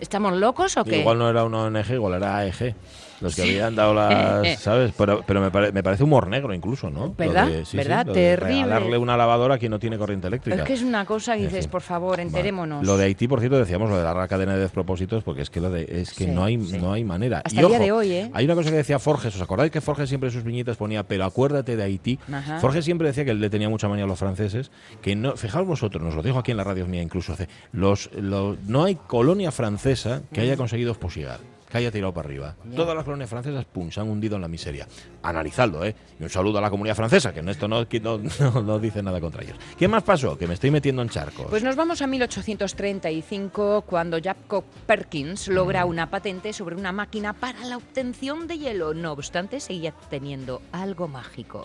[0.00, 1.00] ¿Estamos locos o qué?
[1.00, 2.74] Igual no era una ONG, igual era AEG.
[3.20, 4.92] Los que habían dado las, ¿sabes?
[4.96, 7.14] Pero, pero me, pare- me parece humor negro incluso, ¿no?
[7.16, 7.46] ¿Verdad?
[7.48, 8.06] de- sí, sí, ¿Verdad?
[8.06, 8.54] de Terrible.
[8.64, 10.58] Regalarle una lavadora a quien no tiene corriente eléctrica.
[10.58, 11.70] Es que es una cosa que En dices, fin.
[11.70, 12.84] por favor, enterémonos.
[12.86, 15.60] Lo de Haití, por cierto, decíamos lo de la cadena de despropósitos, porque es que
[15.60, 16.78] lo de, es que Sí, no hay sí.
[16.78, 17.42] no hay manera.
[17.44, 18.30] Hasta y el día ojo, de hoy, ¿eh?
[18.34, 21.02] Hay una cosa que decía Forges, ¿os acordáis que Forges siempre en sus viñetas ponía,
[21.04, 22.18] pero acuérdate de Haití?
[22.32, 22.58] Ajá.
[22.60, 24.70] Forges siempre decía que él le tenía mucha manía a los franceses,
[25.02, 28.10] que no, fijaos vosotros, nos lo dijo aquí en la radio mía incluso, hace, los,
[28.14, 31.38] los- no hay colonia francesa que haya conseguido posigar.
[31.70, 32.54] Que haya tirado para arriba.
[32.76, 34.86] Todas las colonias francesas, pum, se han hundido en la miseria.
[35.22, 35.96] Analizadlo, ¿eh?
[36.20, 39.02] Y un saludo a la comunidad francesa, que en esto no, no, no- no dice
[39.02, 39.56] nada contra ellos.
[39.76, 40.38] ¿Qué más pasó?
[40.38, 41.46] Que me estoy metiendo en charcos.
[41.50, 47.64] Pues nos vamos a 1835 cuando Jacob Perkins logra una patente sobre una máquina para
[47.66, 48.94] la obtención de hielo.
[48.94, 51.64] No obstante, seguía teniendo algo mágico.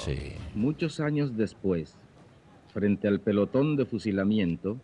[0.55, 1.93] Muchos años después,
[2.73, 4.77] frente al pelotón de fusilamiento,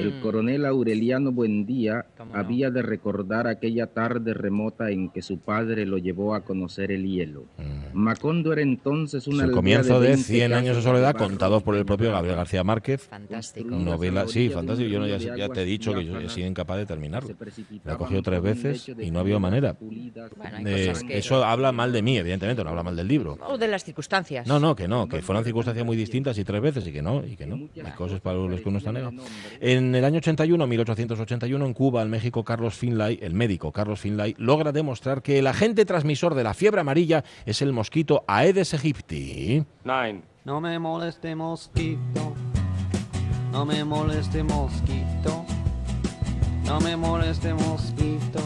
[0.00, 0.20] el Mm.
[0.20, 6.34] coronel Aureliano Buendía había de recordar aquella tarde remota en que su padre lo llevó
[6.34, 7.44] a conocer el hielo.
[7.92, 11.74] Macondo era entonces Es una el comienzo de 20 100 años de soledad contados por
[11.76, 13.02] el propio Gabriel García Márquez.
[13.08, 13.70] Fantástico.
[13.70, 14.88] Novela, sí, fantástico.
[14.88, 17.30] Yo no, ya, ya te he dicho que yo he sido incapaz de terminarlo.
[17.84, 19.76] La he cogido tres veces y no ha habido manera.
[19.80, 23.38] Bueno, Eh, eso habla mal de mí, evidentemente, no habla mal del libro.
[23.48, 24.46] O de las circunstancias.
[24.46, 27.24] No, no, que no, que fueron circunstancias muy distintas y tres veces y que no,
[27.26, 27.56] y que no.
[27.84, 29.12] Hay cosas para los que uno está negado.
[29.60, 34.34] En el año 81, 1881, en Cuba, el México, Carlos Finlay, el médico Carlos Finlay,
[34.38, 39.64] logra demostrar que el agente transmisor de la fiebre amarilla es el mosquito Aedes aegypti.
[39.84, 40.22] Nine.
[40.44, 42.34] No me moleste mosquito.
[43.52, 45.44] No me moleste mosquito.
[46.64, 48.40] No me moleste mosquito.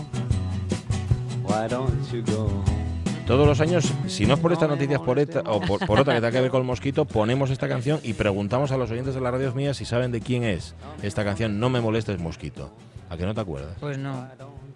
[1.45, 2.84] Why don't you go home?
[3.27, 6.12] Todos los años, si no es por estas noticias por esta, o por, por otra
[6.14, 9.14] que tenga que ver con el mosquito, ponemos esta canción y preguntamos a los oyentes
[9.14, 12.70] de las radios mías si saben de quién es esta canción No me molestes mosquito.
[13.09, 13.77] ¿A que no te acuerdas?
[13.81, 14.29] Pues no.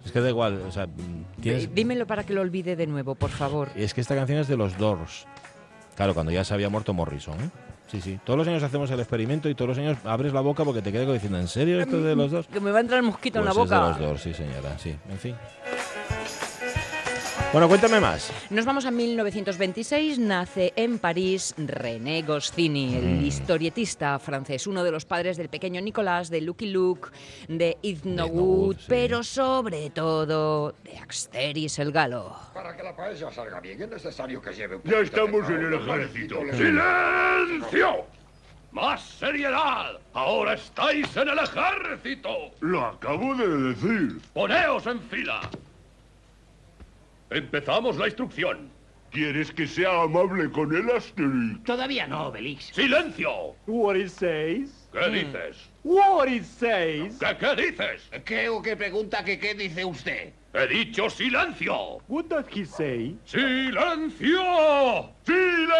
[0.03, 0.87] Es que da igual, o sea,
[1.41, 1.73] tienes...
[1.75, 3.69] Dímelo para que lo olvide de nuevo, por favor.
[3.75, 5.27] Es que esta canción es de los Doors.
[5.95, 7.35] Claro, cuando ya se había muerto Morrison.
[7.41, 7.49] ¿eh?
[7.87, 8.19] Sí, sí.
[8.23, 10.91] Todos los años hacemos el experimento y todos los años abres la boca porque te
[10.91, 12.47] quedas diciendo, ¿en serio esto es de los Doors?
[12.47, 13.89] Que me va a entrar el mosquito Pues en la es de boca.
[13.89, 14.95] los Doors, sí, señora, sí.
[15.11, 15.35] En fin.
[17.51, 18.31] Bueno, cuéntame más.
[18.51, 23.25] Nos vamos a 1926, nace en París René Goscinny, el Mm.
[23.25, 27.09] historietista francés, uno de los padres del pequeño Nicolás, de Lucky Luke,
[27.47, 28.85] de Wood, Wood, sí.
[28.87, 32.35] pero sobre todo de Axteris el Galo.
[32.53, 35.73] Para que la paella salga bien es necesario que lleve un Ya estamos en el
[35.73, 36.35] ejército.
[36.51, 38.05] ¡Silencio!
[38.73, 39.93] ¡Más seriedad!
[40.13, 42.29] ¡Ahora estáis en el ejército!
[42.59, 44.21] Lo acabo de decir.
[44.33, 45.41] Poneos en fila.
[47.31, 48.71] Empezamos la instrucción.
[49.11, 51.63] ¿Quieres que sea amable con el Asterix?
[51.63, 52.65] Todavía no, Obelix.
[52.73, 53.55] ¡Silencio!
[53.65, 54.87] What it says?
[54.91, 55.57] ¿Qué dices?
[55.83, 57.17] What it says?
[57.19, 58.09] ¿Qué, qué dices?
[58.23, 60.33] ¿Qué o qué pregunta que qué dice usted?
[60.53, 62.01] He dicho silencio.
[62.07, 63.15] What does he say?
[63.25, 65.11] ¡Silencio!
[65.23, 65.75] ¡Silencio!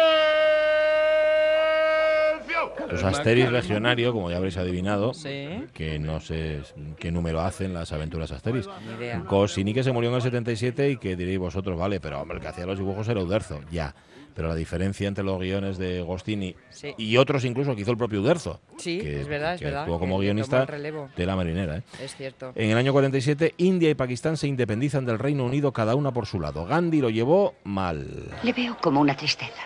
[2.90, 5.64] Los Asteris Legionario, como ya habréis adivinado, Sí.
[5.72, 6.60] que no sé
[6.98, 8.68] qué número hacen las aventuras Asteris.
[8.86, 9.18] Ni idea.
[9.20, 12.42] Goscinny que se murió en el 77 y que diréis vosotros, vale, pero hombre, el
[12.42, 13.94] que hacía los dibujos era Uderzo, ya.
[14.32, 16.94] Pero la diferencia entre los guiones de Gostini Sí.
[16.96, 19.82] y otros incluso que hizo el propio Uderzo, Sí, que, es verdad, es que verdad.
[19.82, 21.78] actuó como que- guionista de la marinera.
[21.78, 21.82] ¿eh?
[22.00, 22.52] Es cierto.
[22.54, 26.26] En el año 47, India y Pakistán se independizan del Reino Unido, cada una por
[26.26, 26.64] su lado.
[26.64, 28.06] Gandhi lo llevó mal.
[28.44, 29.62] Le veo como una tristeza.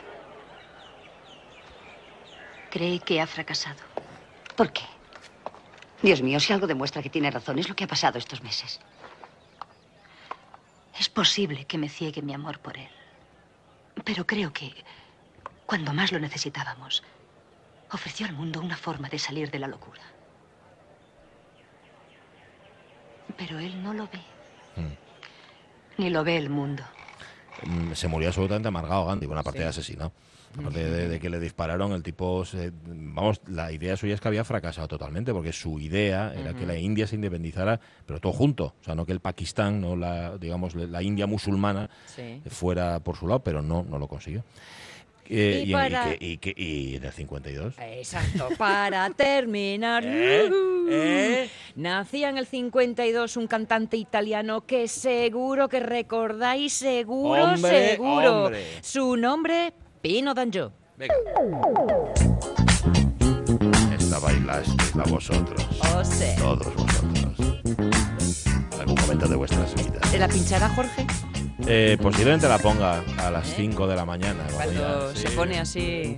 [2.75, 3.79] Cree que ha fracasado.
[4.57, 4.83] ¿Por qué?
[6.03, 8.81] Dios mío, si algo demuestra que tiene razón, es lo que ha pasado estos meses.
[10.99, 12.89] Es posible que me ciegue mi amor por él.
[14.05, 14.75] Pero creo que,
[15.67, 17.05] cuando más lo necesitábamos,
[17.93, 20.03] ofreció al mundo una forma de salir de la locura.
[23.37, 24.21] Pero él no lo ve.
[25.97, 26.83] Ni lo ve el mundo.
[27.63, 30.11] Mm, Se murió absolutamente amargado Gandhi, bueno, aparte de asesinado.
[30.73, 34.45] De, de que le dispararon, el tipo, se- vamos, la idea suya es que había
[34.45, 38.85] fracasado totalmente, porque su idea era que la India se independizara, pero todo junto, o
[38.85, 42.41] sea, no que el Pakistán, no la, digamos, la India musulmana Sí.
[42.49, 44.45] fuera por su lado, pero no, no lo consiguió.
[45.27, 47.75] Eh, Y y, para- y que- y que- y en el 52.
[47.81, 50.51] Exacto, para terminar, ¿Eh?
[50.91, 51.51] ¿Eh?
[51.77, 58.45] nacía en el 52 un cantante italiano que seguro que recordáis, seguro, Hombre, seguro.
[58.45, 58.65] hombre.
[58.83, 59.73] Su nombre,
[60.05, 60.71] Pino Danjo.
[60.99, 61.15] Venga.
[63.99, 65.67] Esta bailasteis a vosotros.
[65.81, 66.27] Oh, sí.
[66.37, 67.39] Todos vosotros.
[68.79, 70.11] Algún momento de vuestras vidas.
[70.11, 71.07] ¿Te la pinchará Jorge?
[71.67, 74.45] Eh, posiblemente la ponga a las 5 de la mañana.
[74.55, 75.35] cuando Cuando ya- se sí.
[75.35, 76.17] pone así...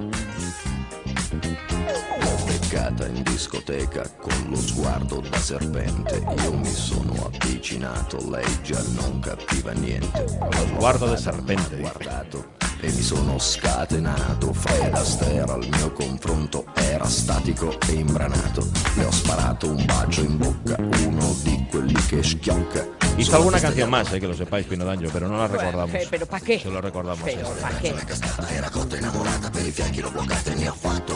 [2.48, 6.20] beccata in discoteca con lo sguardo da serpente.
[6.42, 10.24] Io mi sono avvicinato, lei già non capiva niente.
[10.40, 11.76] Con lo sguardo da serpente.
[11.76, 14.52] guardato e mi sono scatenato.
[14.52, 18.66] Fred Astaire al mio confronto era statico e imbranato.
[18.96, 22.95] Le ho sparato un bacio in bocca, uno di quelli che schiocca.
[23.18, 25.90] Hizo alguna canción más, eh, que lo sepáis, Pino Danjo, pero no la recordamos.
[25.90, 26.60] Pe- ¿Pero para qué?
[26.60, 27.44] Solo recordamos Pero e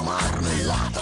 [0.04, 1.00] marmellata.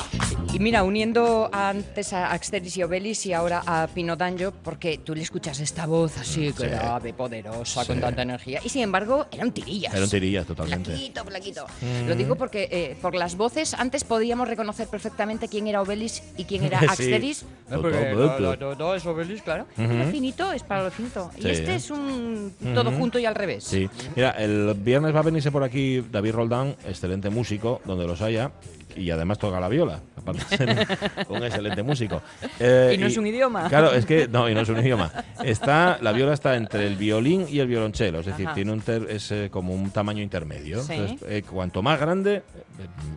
[0.53, 5.15] Y mira, uniendo antes a Asterix y Obelix y ahora a Pino Danjo, porque tú
[5.15, 6.53] le escuchas esta voz así Sí.
[6.59, 7.89] grave, poderosa, Sí.
[7.89, 9.95] con tanta energía, y sin embargo eran tirillas.
[9.95, 10.91] Eran tirillas, totalmente.
[10.91, 11.67] Flaquito, flaquito.
[11.81, 12.09] Mm.
[12.09, 16.45] Lo digo porque eh, por las voces antes podíamos reconocer perfectamente quién era Obelix y
[16.45, 16.87] quién era Sí.
[16.89, 17.45] Asterix.
[17.69, 19.67] No, porque todo, no, no, no, es Obelix, claro.
[19.77, 19.93] Ujú.
[19.93, 21.31] Lo finito es para lo finito.
[21.37, 21.47] Sí.
[21.47, 22.99] Y este es un todo Ujú.
[22.99, 23.65] junto y al revés.
[23.65, 28.21] Sí, mira, el viernes va a venirse por aquí David Roldán, excelente músico, donde los
[28.23, 28.51] haya,
[28.97, 30.87] y además toca la viola, aparte de ser
[31.29, 32.21] un, excelente músico.
[32.59, 33.69] Eh, Y no es un idioma.
[33.69, 35.13] Claro, es que, no, y no es un idioma.
[35.45, 38.55] Está, la viola está entre el violín y el violonchelo, es decir, Ajá.
[38.55, 40.83] tiene un ter- es eh, como un tamaño intermedio.
[40.83, 40.95] Sí.
[40.95, 42.43] Entonces, eh, cuanto más grande, eh,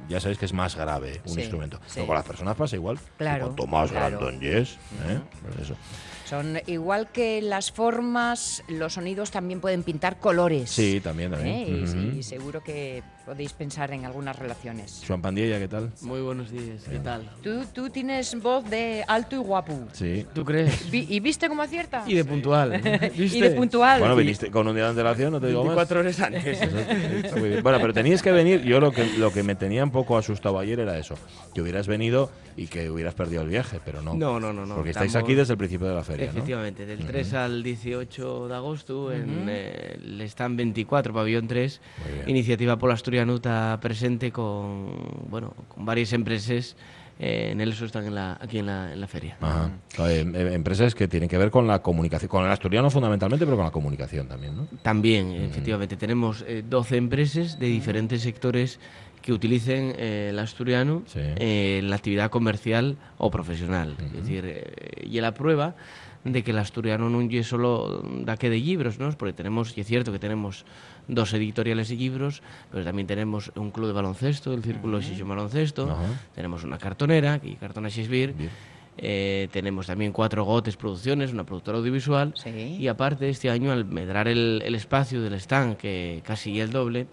[0.10, 1.78] ya sabéis que es más grave un Sí, instrumento.
[1.88, 1.94] sí.
[1.96, 3.00] Pero con las personas pasa igual.
[3.18, 4.20] Claro, Cuanto más claro.
[4.20, 4.74] grandoñez,
[5.08, 5.20] ¿eh?
[5.56, 5.76] Pues eso.
[6.32, 10.70] Son igual que las formas, los sonidos también pueden pintar colores.
[10.70, 11.58] Sí, también, también.
[11.58, 12.16] ¿eh?
[12.20, 15.04] Y, seguro que podéis pensar en algunas relaciones.
[15.08, 15.92] Joan Pandilla, ¿qué tal?
[16.02, 17.30] Muy buenos días, ¿qué tal?
[17.44, 19.78] Tú, tú tienes voz de alto y guapo.
[19.94, 20.26] Sí.
[20.34, 20.90] ¿Tú crees?
[20.90, 22.04] Vi- ¿Y viste cómo acierta?
[22.08, 22.72] Y de puntual.
[22.82, 23.12] ¿viste?
[23.38, 24.00] y de puntual.
[24.00, 25.76] Bueno, viniste con un día de antelación, no te digo más.
[25.76, 26.62] 24 horas antes.
[26.62, 27.64] Eso está muy bien.
[27.64, 28.62] Bueno, pero tenías que venir.
[28.64, 31.16] Yo lo que, lo que me tenía un poco asustado ayer era eso.
[31.54, 34.14] Que hubieras venido y que hubieras perdido el viaje, pero no.
[34.14, 34.76] No, no, no, no.
[34.76, 36.32] Porque estáis Estamos- aquí desde el principio de la feria, ¿no?
[36.32, 37.38] Efectivamente, del 3 Ujú.
[37.38, 42.30] al 18 de agosto en eh, el stand 24, pabellón 3, Muy bien.
[42.30, 46.78] iniciativa Polo Asturianuta presente con, bueno, con varias empresas
[47.20, 49.36] eh, en el están en la, aquí en la, en la feria.
[49.42, 49.70] Ajá.
[50.00, 53.58] Eh, eh, empresas que tienen que ver con la comunicación, con el asturiano fundamentalmente, pero
[53.58, 54.68] con la comunicación también, ¿no?
[54.82, 58.80] También, efectivamente, tenemos eh, 12 empresas de diferentes sectores
[59.22, 63.96] que utilicen eh, el asturiano eh, en la actividad comercial o profesional.
[64.00, 65.76] Es decir, eh, y la prueba
[66.24, 69.12] de que el asturiano no es solo da que de libros, ¿no?
[69.12, 70.66] Porque tenemos, y es cierto que tenemos
[71.08, 72.42] dos editoriales de libros,
[72.72, 75.98] pero también tenemos un club de baloncesto, el Círculo de Sesión Baloncesto,
[76.36, 78.36] tenemos una cartonera, que cartona Shakespeare,
[78.98, 84.28] eh, tenemos también cuatro gotes producciones, una productora audiovisual, y aparte este año al medrar
[84.28, 87.08] el, el espacio del stand, que casi el doble,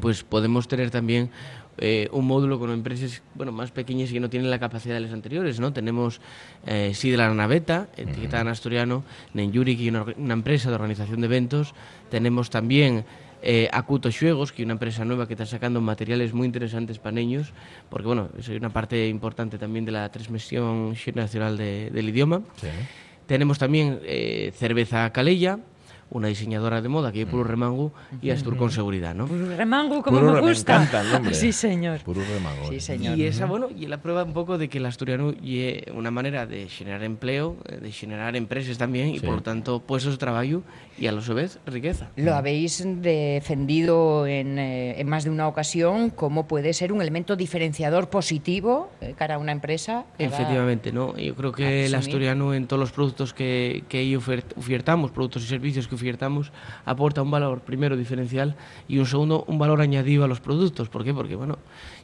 [0.00, 1.30] pues podemos tener también
[1.78, 5.00] eh, un módulo con empresas bueno más pequeñas y que no tienen la capacidad de
[5.00, 5.72] las anteriores, ¿no?
[5.72, 6.20] Tenemos
[6.66, 9.04] eh, Sidra Naveta, etiquetada en asturiano,
[9.34, 11.74] Nenjuri, que es una, una empresa de organización de eventos.
[12.10, 13.04] Tenemos también
[13.42, 17.12] eh, Acuto Xuegos, que es una empresa nueva que está sacando materiales muy interesantes para
[17.12, 17.52] niños,
[17.88, 22.42] porque bueno, es una parte importante también de la transmisión nacional de- del idioma.
[23.26, 25.58] Tenemos también eh, Cerveza Calella,
[26.12, 29.26] una diseñadora de moda que es puro remango y Astur con seguridad, ¿no?
[29.26, 30.74] Puro remango, como Puro me re- me gusta.
[30.76, 31.34] encanta el nombre.
[31.34, 32.00] Sí, señor.
[32.00, 32.68] Puro remango.
[32.68, 33.18] Sí, señor.
[33.18, 36.46] Y esa, bueno, y la prueba un poco de que el asturiano es una manera
[36.46, 39.26] de generar empleo, eh, de generar empresas también y Sí.
[39.26, 40.62] por lo tanto puestos de trabajo
[40.98, 42.10] y a la su vez riqueza.
[42.16, 42.82] Lo habéis
[43.42, 48.90] defendido en, eh, en más de una ocasión como puede ser un elemento diferenciador positivo
[49.00, 50.04] eh, cara a una empresa.
[50.18, 51.16] cara- Efectivamente, ¿no?
[51.16, 55.88] Yo creo que el asturiano en todos los productos que, que ofertamos, productos y servicios
[55.88, 55.94] que
[56.84, 58.56] aporta un valor primero diferencial
[58.88, 60.88] y un segundo un valor añadido a los productos.
[60.88, 61.14] ¿Por qué?
[61.14, 61.58] Porque, bueno,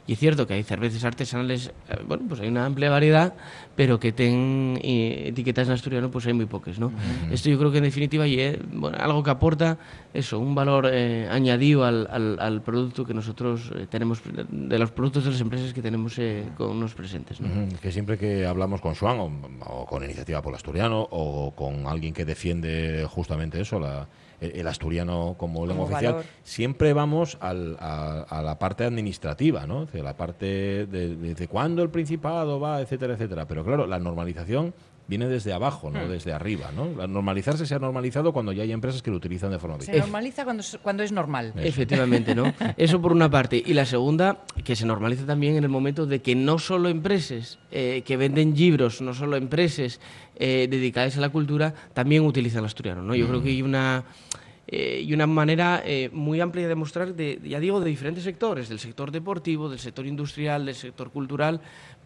[0.09, 3.35] y es cierto que hay cervezas artesanales, eh, bueno, pues hay una amplia variedad,
[3.75, 6.91] pero que ten eh, etiquetas en asturiano, pues hay muy pocas, ¿no?
[7.31, 9.77] Esto yo creo que en definitiva y es bueno, algo que aporta
[10.15, 14.89] eso, un valor eh, añadido al, al- al producto que nosotros eh, tenemos, de los
[14.89, 17.47] productos de las empresas que tenemos eh, con los presentes, ¿no?
[17.47, 19.31] Ujú, Que siempre que hablamos con Swan o,
[19.67, 24.07] o con Iniciativa por el Asturiano o con alguien que defiende justamente eso, la-
[24.41, 26.25] el, asturiano como lengua Como oficial, valor.
[26.43, 29.85] siempre vamos al- a, a la parte administrativa, ¿no?
[29.85, 33.45] Decir, la parte de, de, de cuándo el Principado va, etcétera, etcétera.
[33.47, 34.73] Pero claro, la normalización
[35.07, 36.09] viene desde abajo, no Hmm.
[36.09, 36.87] desde arriba, ¿no?
[36.95, 39.89] La normalizarse se ha normalizado cuando ya hay empresas que lo utilizan de forma Se
[39.89, 40.01] habitual.
[40.07, 41.51] normaliza cuando, es- cuando es normal.
[41.57, 42.43] Efectivamente, ¿no?
[42.77, 43.61] Eso por una parte.
[43.65, 47.57] Y la segunda, que se normaliza también en el momento de que no solo empresas
[47.71, 49.99] eh, que venden libros, no solo empresas
[50.39, 53.13] eh, dedicadas a la cultura, también utilizan el asturiano, ¿no?
[53.13, 54.05] Yo creo que hay una...
[54.71, 58.69] eh, y una manera eh, muy amplia de mostrar, de, ya digo, de diferentes sectores,
[58.69, 61.59] del sector deportivo, del sector industrial, del sector cultural,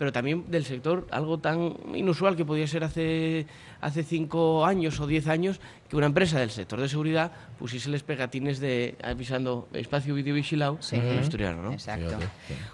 [0.03, 3.47] pero también del sector algo tan inusual que podía ser hace,
[3.79, 8.59] hace cinco años o diez años, que una empresa del sector de seguridad pusieseles pegatines
[8.59, 10.97] de avisando espacio vídeo vigilado Sí.
[10.97, 11.71] en asturiano, ¿no?
[11.71, 12.17] Exacto.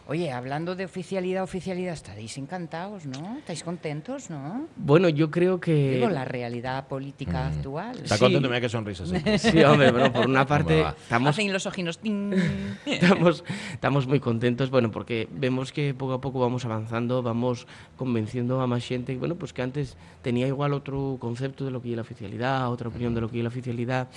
[0.08, 3.38] Oye, hablando de oficialidad, oficialidad, estaréis encantados, ¿no?
[3.38, 4.66] ¿Estáis contentos, no?
[4.76, 5.98] Bueno, yo creo que...
[5.98, 7.58] Digo, la realidad política Mm.
[7.58, 8.00] actual.
[8.00, 9.06] Está contento, mira qué sonrisa.
[9.06, 12.00] se- Sí, hombre, bueno, por una parte estamos Hacen los ojinos.
[12.88, 17.68] estamos, estamos muy contentos, bueno, porque vemos que poco a poco vamos avanzando, vamos
[17.98, 21.90] convenciendo a más gente, bueno, pues que antes tenía igual otro concepto de lo que
[21.92, 24.08] es la oficialidad, otra opinión de lo que es la oficialidad,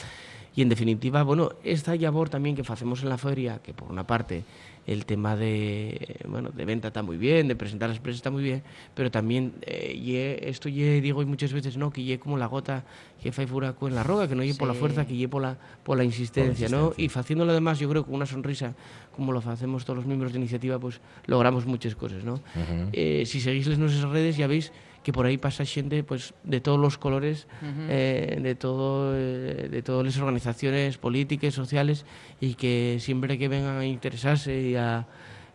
[0.55, 4.07] y en definitiva, bueno, esta labor también que hacemos en la feria, que por una
[4.07, 4.45] parte
[4.87, 8.43] el tema de, bueno, de venta está muy bien, de presentar las empresas está muy
[8.43, 8.63] bien,
[8.95, 12.47] pero también eh, ye- esto ye, digo y muchas veces no, que ye como la
[12.47, 12.85] gota
[13.23, 14.81] que fai furaco en la roca, que no ye por la Sí.
[14.81, 16.93] fuerza, que ye por la, por la insistencia, ¿no?
[16.97, 18.75] Y haciéndolo además, yo creo, con una sonrisa,
[19.15, 22.35] como lo hacemos todos los miembros de iniciativa, pues logramos muchas cosas, ¿no?
[22.35, 22.91] Ujú.
[22.93, 24.73] Eh, si seguís las nuestras redes ya veis
[25.03, 27.47] que por ahí pasa gente pues de todos los colores,
[27.89, 32.05] eh, de todo, eh, de todas las organizaciones políticas, sociales
[32.41, 35.07] y que siempre que vengan a interesarse y a,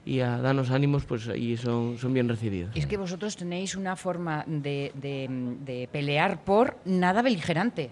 [0.06, 2.76] y a darnos ánimos, pues ahí son, son bien recibidos.
[2.76, 5.28] Es que vosotros tenéis una forma de, de-
[5.66, 7.92] de pelear por nada beligerante.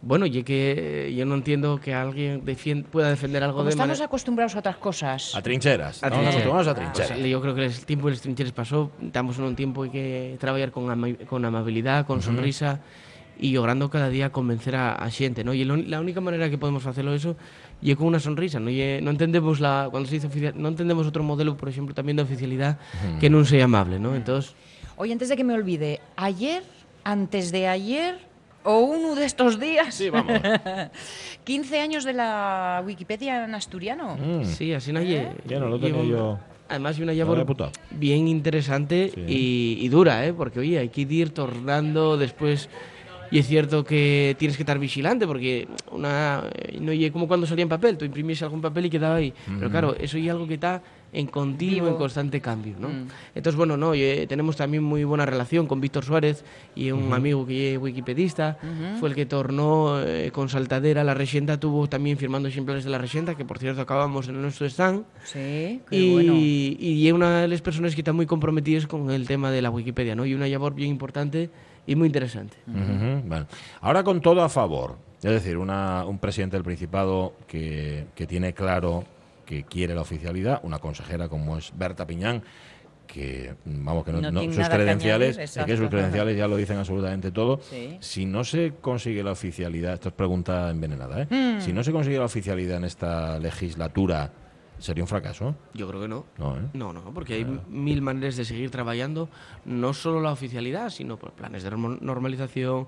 [0.00, 3.70] Bueno, y que eh, yo no entiendo que alguien defien- pueda defender algo Como de
[3.70, 4.04] estamos manera...
[4.06, 5.34] acostumbrados a otras cosas.
[5.34, 6.02] A trincheras.
[6.04, 6.34] A Estamos trincheras.
[6.36, 7.28] acostumbrados a Pues, trincheras.
[7.30, 10.36] yo creo que el tiempo de los trincheras pasó, estamos en un tiempo en que
[10.38, 12.80] trabajar con, ama- con amabilidad, con sonrisa
[13.40, 15.52] y logrando cada día convencer a, a xente, ¿no?
[15.52, 17.36] Y lo- la única manera que podemos hacerlo eso
[17.82, 18.70] y con una sonrisa, ¿no?
[18.70, 22.16] Y, no entendemos la cuando se dice oficial, no entendemos otro modelo, por ejemplo, también
[22.16, 22.78] de oficialidad
[23.18, 24.14] que no sea amable, ¿no?
[24.14, 24.54] Entonces,
[24.96, 26.62] Oye, antes de que me olvide, ayer,
[27.04, 28.27] antes de ayer
[28.68, 29.94] o uno de estos días.
[29.94, 30.32] Sí, vamos.
[31.44, 34.16] 15 años de la Wikipedia en asturiano.
[34.44, 36.38] Sí, así no lle- Ya no lo tenía yo.
[36.68, 37.72] Además, hay una No apuntado.
[37.90, 39.20] bien interesante Sí.
[39.26, 40.34] y, y dura, ¿eh?
[40.34, 42.68] Porque, oye, hay que ir tornando después.
[43.30, 47.62] Y es cierto que tienes que estar vigilante porque una eh, no como cuando salía
[47.62, 49.32] en papel, tú imprimías algún papel y quedaba ahí.
[49.46, 49.70] Pero Ujú.
[49.70, 50.82] claro, eso es algo que está
[51.12, 51.88] en continuo, Vivo.
[51.88, 52.88] en constante cambio, ¿no?
[52.88, 53.08] Mm.
[53.34, 56.44] Entonces, bueno, no, eh, tenemos también muy buena relación con Víctor Suárez
[56.74, 57.14] y un Ujú.
[57.14, 59.00] amigo que es wikipedista, Ujú.
[59.00, 62.98] fue el que tornó eh, con Saltadera la Resienta, tuvo también firmando ejemplares de la
[62.98, 65.04] Resienta, que por cierto acabamos en nuestro stand.
[65.24, 66.34] Sí, qué Y, bueno.
[66.36, 69.70] y es una de las personas que están muy comprometidas con el tema de la
[69.70, 70.26] Wikipedia, ¿no?
[70.26, 71.48] Y una labor bien importante
[71.86, 72.56] y muy interesante.
[72.66, 73.46] Bueno.
[73.80, 78.52] Ahora con todo a favor, es decir, una- un presidente del Principado que, que tiene
[78.52, 79.04] claro
[79.48, 82.42] que quiere la oficialidad, una consejera como es Berta Piñán,
[83.06, 86.58] que vamos que no, No sus que credenciales, añadir, es que sus credenciales ya lo
[86.58, 87.58] dicen absolutamente todo.
[87.62, 87.96] Sí.
[88.00, 91.28] Si no se consigue la oficialidad, esto es pregunta envenenada, ¿eh?
[91.30, 91.62] Mm.
[91.62, 94.30] Si no se consigue la oficialidad en esta legislatura,
[94.78, 95.54] sería un fracaso.
[95.72, 96.26] Yo creo que no.
[96.36, 96.68] No, ¿eh?
[96.74, 99.30] No, no, porque hay mil maneras de seguir trabajando,
[99.64, 102.86] no solo la oficialidad, sino por planes de normalización,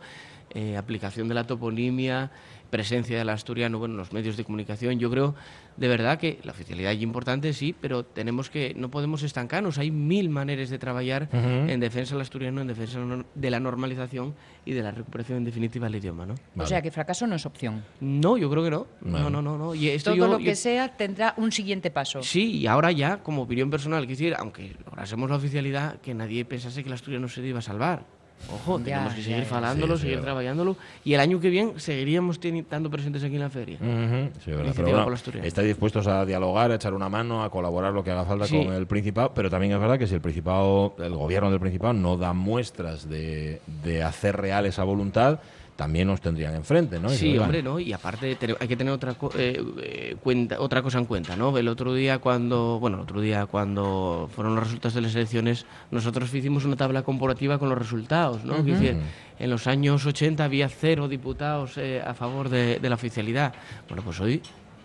[0.51, 2.31] eh, aplicación de la toponimia,
[2.71, 4.99] presencia del asturiano bueno, en los medios de comunicación.
[4.99, 5.35] Yo creo
[5.81, 9.79] de verdad que la oficialidad es importante, sí, pero tenemos que no podemos estancarnos.
[9.79, 11.39] Hay mil maneras de trabajar Ujú.
[11.71, 13.01] en defensa del asturiano, en defensa
[13.35, 14.35] de la normalización
[14.67, 16.35] y de la recuperación en definitiva del idioma, ¿no?
[16.59, 17.83] O sea, que fracaso no es opción.
[18.01, 18.87] No, yo creo que no.
[19.01, 19.31] No, Vale.
[19.31, 19.75] no, no, no.
[19.75, 22.23] Y esto Todo yo- lo yo- que sea tendrá un siguiente paso.
[22.23, 26.45] Sí, y ahora ya, como opinión personal, quiero decir, aunque lográsemos la oficialidad, que nadie
[26.45, 28.05] pensase que el asturiano se iba a salvar.
[28.53, 31.73] Ojo, Ya, tenemos que seguir falándolo, Sí, sí, seguir trabajándolo, y el año que viene
[31.79, 33.77] seguiríamos estando presentes aquí en la feria.
[33.81, 34.73] Ujú, sí, verdad.
[34.75, 35.15] Pero bueno,
[35.45, 38.65] estáis dispuestos a dialogar, a echar una mano, a colaborar lo que haga falta Sí.
[38.65, 41.93] con el Principado, pero también es verdad que si el Principado, el gobierno del Principado
[41.93, 45.41] no da muestras de, de hacer real esa voluntad,
[45.81, 47.11] también nos tendrían enfrente, ¿no?
[47.11, 47.81] Y Sí, hombre, "Oigan, ¿no?
[47.81, 51.37] Y aparte te- hay que tener otra, co- eh, eh, cuenta, otra cosa en cuenta,
[51.37, 51.57] ¿no?
[51.57, 55.65] El otro día cuando, bueno, el otro día cuando fueron los resultados de las elecciones,
[55.91, 58.57] nosotros hicimos una tabla comparativa con los resultados, ¿no?
[58.57, 58.65] Ujú.
[58.65, 58.97] Quiero decir,
[59.39, 63.55] en los años 80 había cero diputados eh, a favor de, de la oficialidad.
[63.89, 64.43] Bueno, pues hoy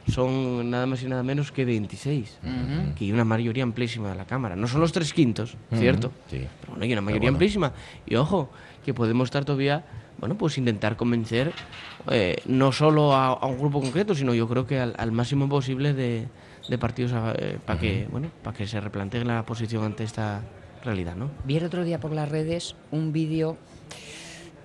[0.07, 2.93] son nada más y nada menos que 26, Ujú.
[2.95, 4.55] que hay una mayoría amplísima de la Cámara.
[4.55, 6.11] No son los tres quintos, Ujú, ¿cierto?
[6.29, 6.47] sí.
[6.61, 7.35] Pero bueno, hay una mayoría bueno.
[7.37, 7.73] amplísima.
[8.05, 8.51] Y ojo,
[8.85, 9.83] que podemos estar todavía,
[10.19, 11.51] bueno, pues intentar convencer
[12.11, 15.49] eh, no solo a, a un grupo concreto, sino yo creo que al, al máximo
[15.49, 16.27] posible de,
[16.69, 17.11] de partidos
[17.65, 20.41] para que, bueno, para que se replanteen la posición ante esta
[20.83, 21.31] realidad, ¿no?
[21.43, 23.57] Vi el otro día por las redes un vídeo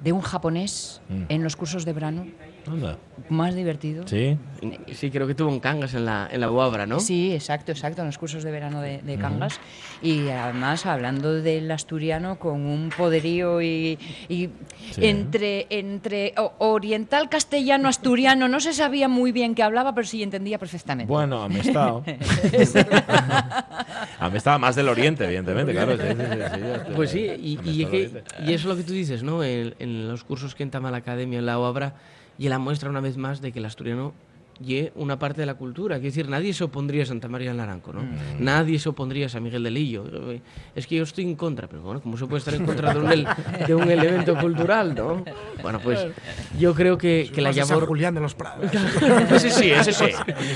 [0.05, 1.25] de un japonés Mm.
[1.29, 2.27] en los cursos de verano.
[2.67, 2.99] Anda.
[3.29, 4.07] Más divertido.
[4.07, 4.37] Sí.
[4.93, 7.01] Sí, creo que tuvo un cangas en la, en la UABRA, ¿no?
[7.01, 9.17] Sí, exacto, exacto, en los cursos de verano de, de.
[9.19, 9.61] Cangas.
[10.03, 13.99] Y además hablando del asturiano con un poderío y,
[14.29, 14.49] y
[14.93, 15.07] Sí.
[15.07, 20.59] entre, entre oriental, castellano, asturiano, no se sabía muy bien qué hablaba, pero sí entendía
[20.59, 21.13] perfectamente.
[21.13, 22.03] Bueno, amestado.
[24.19, 25.97] amestado más del oriente, evidentemente, claro.
[25.97, 26.93] sí, sí.
[26.95, 29.43] Pues sí, y, y, es que- y eso es lo que tú dices, ¿no?
[29.45, 31.95] En, en los cursos que entama la academia en la UABRA,
[32.41, 34.14] y la muestra una vez más de que el asturiano
[34.63, 35.97] y una parte de la cultura.
[35.97, 38.03] Quiero decir, nadie se opondría a Santa María del Naranco, ¿no?
[38.03, 38.17] Mm.
[38.45, 40.05] Nadie se opondría a San Miguel de Lillo.
[40.75, 43.01] Es que yo estoy en contra, pero bueno, ¿cómo se puede estar en contra de
[43.01, 43.27] un, el-
[43.67, 45.25] de un elemento cultural, no?
[45.63, 46.07] Bueno, pues
[46.59, 47.87] yo creo que, que la San llamó...
[47.87, 48.71] Julián de los Prados.
[49.33, 50.05] ese sí, ese sí.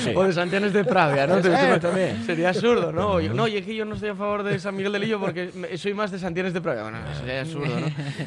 [0.05, 0.13] sí.
[0.15, 1.39] O de Santianes de Pravia, ¿no?
[1.39, 2.23] Eh, también.
[2.27, 3.21] Sería absurdo, ¿no?
[3.21, 5.19] Yo- no, y es que yo no estoy a favor de San Miguel de Lillo
[5.19, 6.83] porque soy más de Santianes de Pravia.
[6.83, 7.87] Bueno, sería absurdo, ¿no?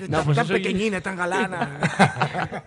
[0.10, 1.70] No, pues tan eso yo- pequeñina, tan galana.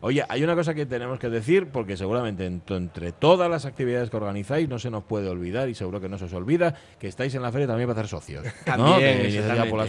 [0.00, 1.39] Oye, hay una cosa que tenemos que decir,
[1.72, 5.74] porque seguramente en- entre todas las actividades que organizáis no se nos puede olvidar, y
[5.74, 8.44] seguro que no se os olvida, que estáis en la feria también para hacer socios.
[8.44, 8.50] ¿no?
[8.64, 9.80] También, iniciativa exactamente, por.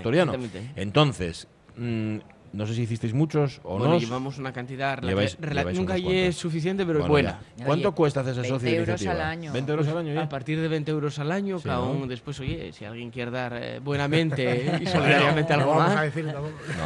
[0.76, 1.48] Entonces,
[1.78, 2.18] mm,
[2.54, 4.00] no sé si hicisteis muchos o Bueno, no.
[4.00, 7.40] llevamos una cantidad Lleváis- lleváis nunca es suficiente, pero es Bueno, buena.
[7.56, 7.66] ya.
[7.66, 9.54] ¿Cuánto cuesta hacerse socio de 20 euros al año.
[9.54, 10.22] 20 euros al año ya.
[10.24, 11.92] A partir de 20 euros al año, Sí, cada ¿no?
[11.92, 15.98] uno después, oye, si alguien quiere dar eh, buenamente y solidariamente No algo vamos más.
[15.98, 16.26] a decir.
[16.26, 16.40] No,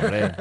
[0.04, 0.32] hombre.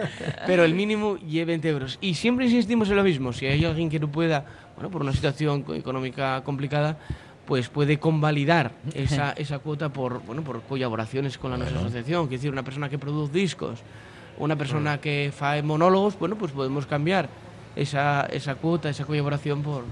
[0.47, 1.99] Pero el mínimo lleve 20 euros.
[2.03, 3.33] Y siempre insistimos en lo mismo.
[3.33, 4.45] Si hay alguien que no pueda,
[4.75, 6.99] bueno, por una situación co- económica complicada,
[7.47, 12.27] pues puede convalidar esa, esa cuota por, bueno, por colaboraciones con la nuestra asociación.
[12.27, 13.81] Quiero decir, una persona que produce discos,
[14.39, 17.29] una persona que fae monólogos, bueno, pues podemos cambiar
[17.77, 19.85] esa, esa cuota, esa colaboración por,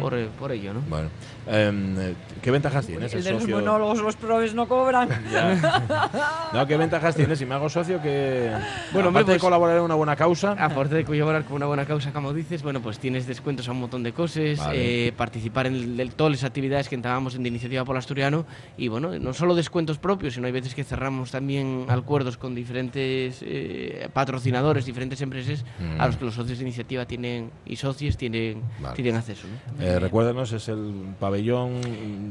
[0.00, 0.80] Por, eh, por ello, ¿no?
[0.88, 1.08] Bueno,
[1.46, 5.08] em, eh, ¿qué ventajas tiene el de los monólogos, los probes no cobran.
[6.52, 8.00] No, ¿qué ventajas tiene si me hago socio?
[8.02, 8.50] Que
[8.92, 10.52] Bueno, aparte de pues- colaborar en una buena causa.
[10.58, 13.80] Aparte de colaborar con una buena causa, como dices, bueno, pues tienes descuentos a un
[13.80, 15.08] montón de cosas, Vale.
[15.08, 17.98] eh, participar en el- de todas las actividades que entrábamos en de Iniciativa por el
[18.00, 18.44] Asturiano
[18.76, 23.38] y, bueno, no solo descuentos propios, sino hay veces que cerramos también acuerdos con diferentes
[23.42, 26.00] eh, patrocinadores, diferentes empresas Mm.
[26.00, 28.94] a los que los socios de Iniciativa tienen y socios tienen, Vale.
[28.94, 29.46] tienen acceso.
[29.78, 29.84] ¿No?
[29.84, 31.80] Eh, recuérdanos, es el pabellón.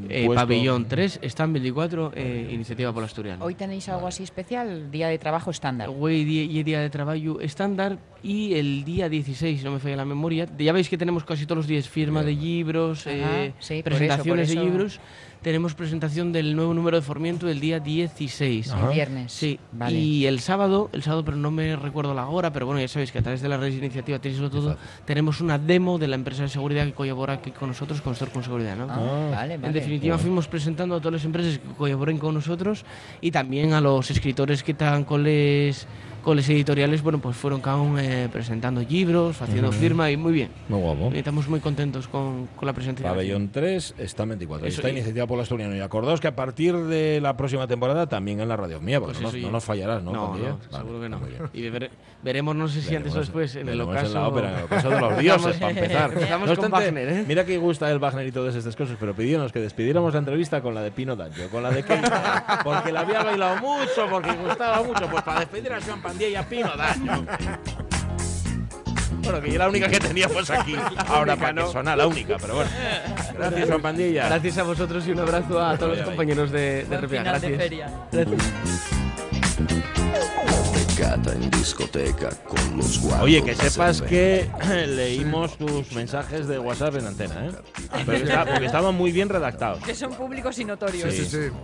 [0.08, 3.44] Eh, pabellón 3, stand 24, eh, Iniciativa por el Asturiano.
[3.44, 5.88] Hoy tenéis algo así especial, día de trabajo estándar.
[5.88, 10.04] Hoy día, día de trabajo estándar y el día 16, si no me falla la
[10.04, 13.82] memoria, ya veis que tenemos casi todos los días firma de libros, Ajá, eh, sí,
[13.82, 14.76] por presentaciones eso, por de eso.
[14.76, 15.00] libros.
[15.42, 18.72] Tenemos presentación del nuevo número de Formiento el día 16.
[18.80, 19.32] El viernes.
[19.32, 19.58] Sí.
[19.72, 19.98] Vale.
[19.98, 23.10] Y el sábado, el sábado, pero no me recuerdo la hora, pero bueno, ya sabéis
[23.10, 26.14] que a través de las redes de iniciativa tenéis todo, tenemos una demo de la
[26.14, 28.86] empresa de seguridad que colabora aquí con nosotros, con Store con Seguridad, ¿no?
[28.88, 29.74] Ah, vale, En vale.
[29.74, 30.22] definitiva, Bueno.
[30.28, 32.84] fuimos presentando a todas las empresas que colaboren con nosotros
[33.20, 35.88] y también a los escritores que están con les,
[36.22, 40.32] con les editoriales, bueno, pues fueron cada uno eh, presentando libros, haciendo firma y muy
[40.32, 40.50] bien.
[40.68, 41.10] Muy guapo.
[41.14, 43.06] Y estamos muy contentos con, con la presencia.
[43.08, 44.66] Pabellón 3, está 24.
[44.66, 45.74] Eso, está y- iniciativa por el Asturiano.
[45.76, 49.14] Y acordaos que a partir de la próxima temporada también en la radio mía, porque
[49.18, 50.12] Pues no, nos- y- no nos fallarás, ¿no?
[50.12, 51.20] No, no, Vale, seguro que no.
[51.52, 51.90] Y vere-
[52.22, 54.06] veremos, no sé si antes o después, en el ocaso.
[54.06, 56.12] en la ópera, en el ocaso de los dioses, para empezar.
[56.12, 57.24] Empezamos No con obstante, Wagner, ¿eh?
[57.26, 60.60] Mira que gusta el Wagner y todas estas cosas, pero pidiéndonos que despidiéramos la entrevista
[60.60, 64.32] con la de Pino Daggio, con la de Keita, porque la había bailado mucho, porque
[64.32, 67.26] gustaba mucho, pues para despedir a Joan Pandilla y a Pino Daggio.
[69.24, 70.74] Bueno, que yo la única que tenía pues aquí.
[71.06, 72.70] Ahora para que sonara la única, pero bueno.
[73.38, 74.26] Gracias, Joan Pandilla.
[74.28, 77.56] Gracias a vosotros y un abrazo a todos los compañeros de, de final de Gracias.
[77.56, 77.90] feria.
[78.10, 78.42] Gracias.
[81.12, 84.50] Beccata in discoteca con lo sguardo Oye, que sepas que
[84.88, 87.52] leímos tus mensajes de WhatsApp en antena, ¿eh?
[88.06, 89.82] Pero está- porque estaban muy bien redactados.
[89.84, 91.12] Que son públicos y notorios.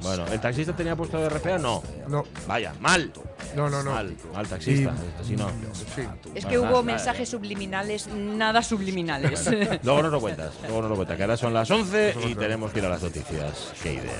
[0.02, 1.58] Bueno, ¿el taxista tenía puesto de RFA?
[1.58, 1.82] No.
[2.08, 2.24] No.
[2.46, 3.10] Vaya, mal.
[3.56, 3.92] No, no, no.
[3.92, 4.92] Mal, mal taxista.
[4.94, 5.48] Y- Así no.
[5.48, 9.48] Es Bueno, que hubo nada, mensajes subliminales, nada subliminales.
[9.82, 12.70] Luego nos lo cuentas, luego nos lo cuentas, que ahora son las 11 y tenemos
[12.72, 13.72] que ir a las noticias.
[13.82, 14.12] Qué idea.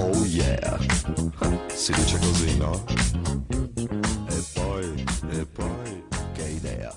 [0.00, 0.78] Oh yeah
[1.74, 2.84] Si dice così no?
[4.28, 6.94] E poi, e poi Che idea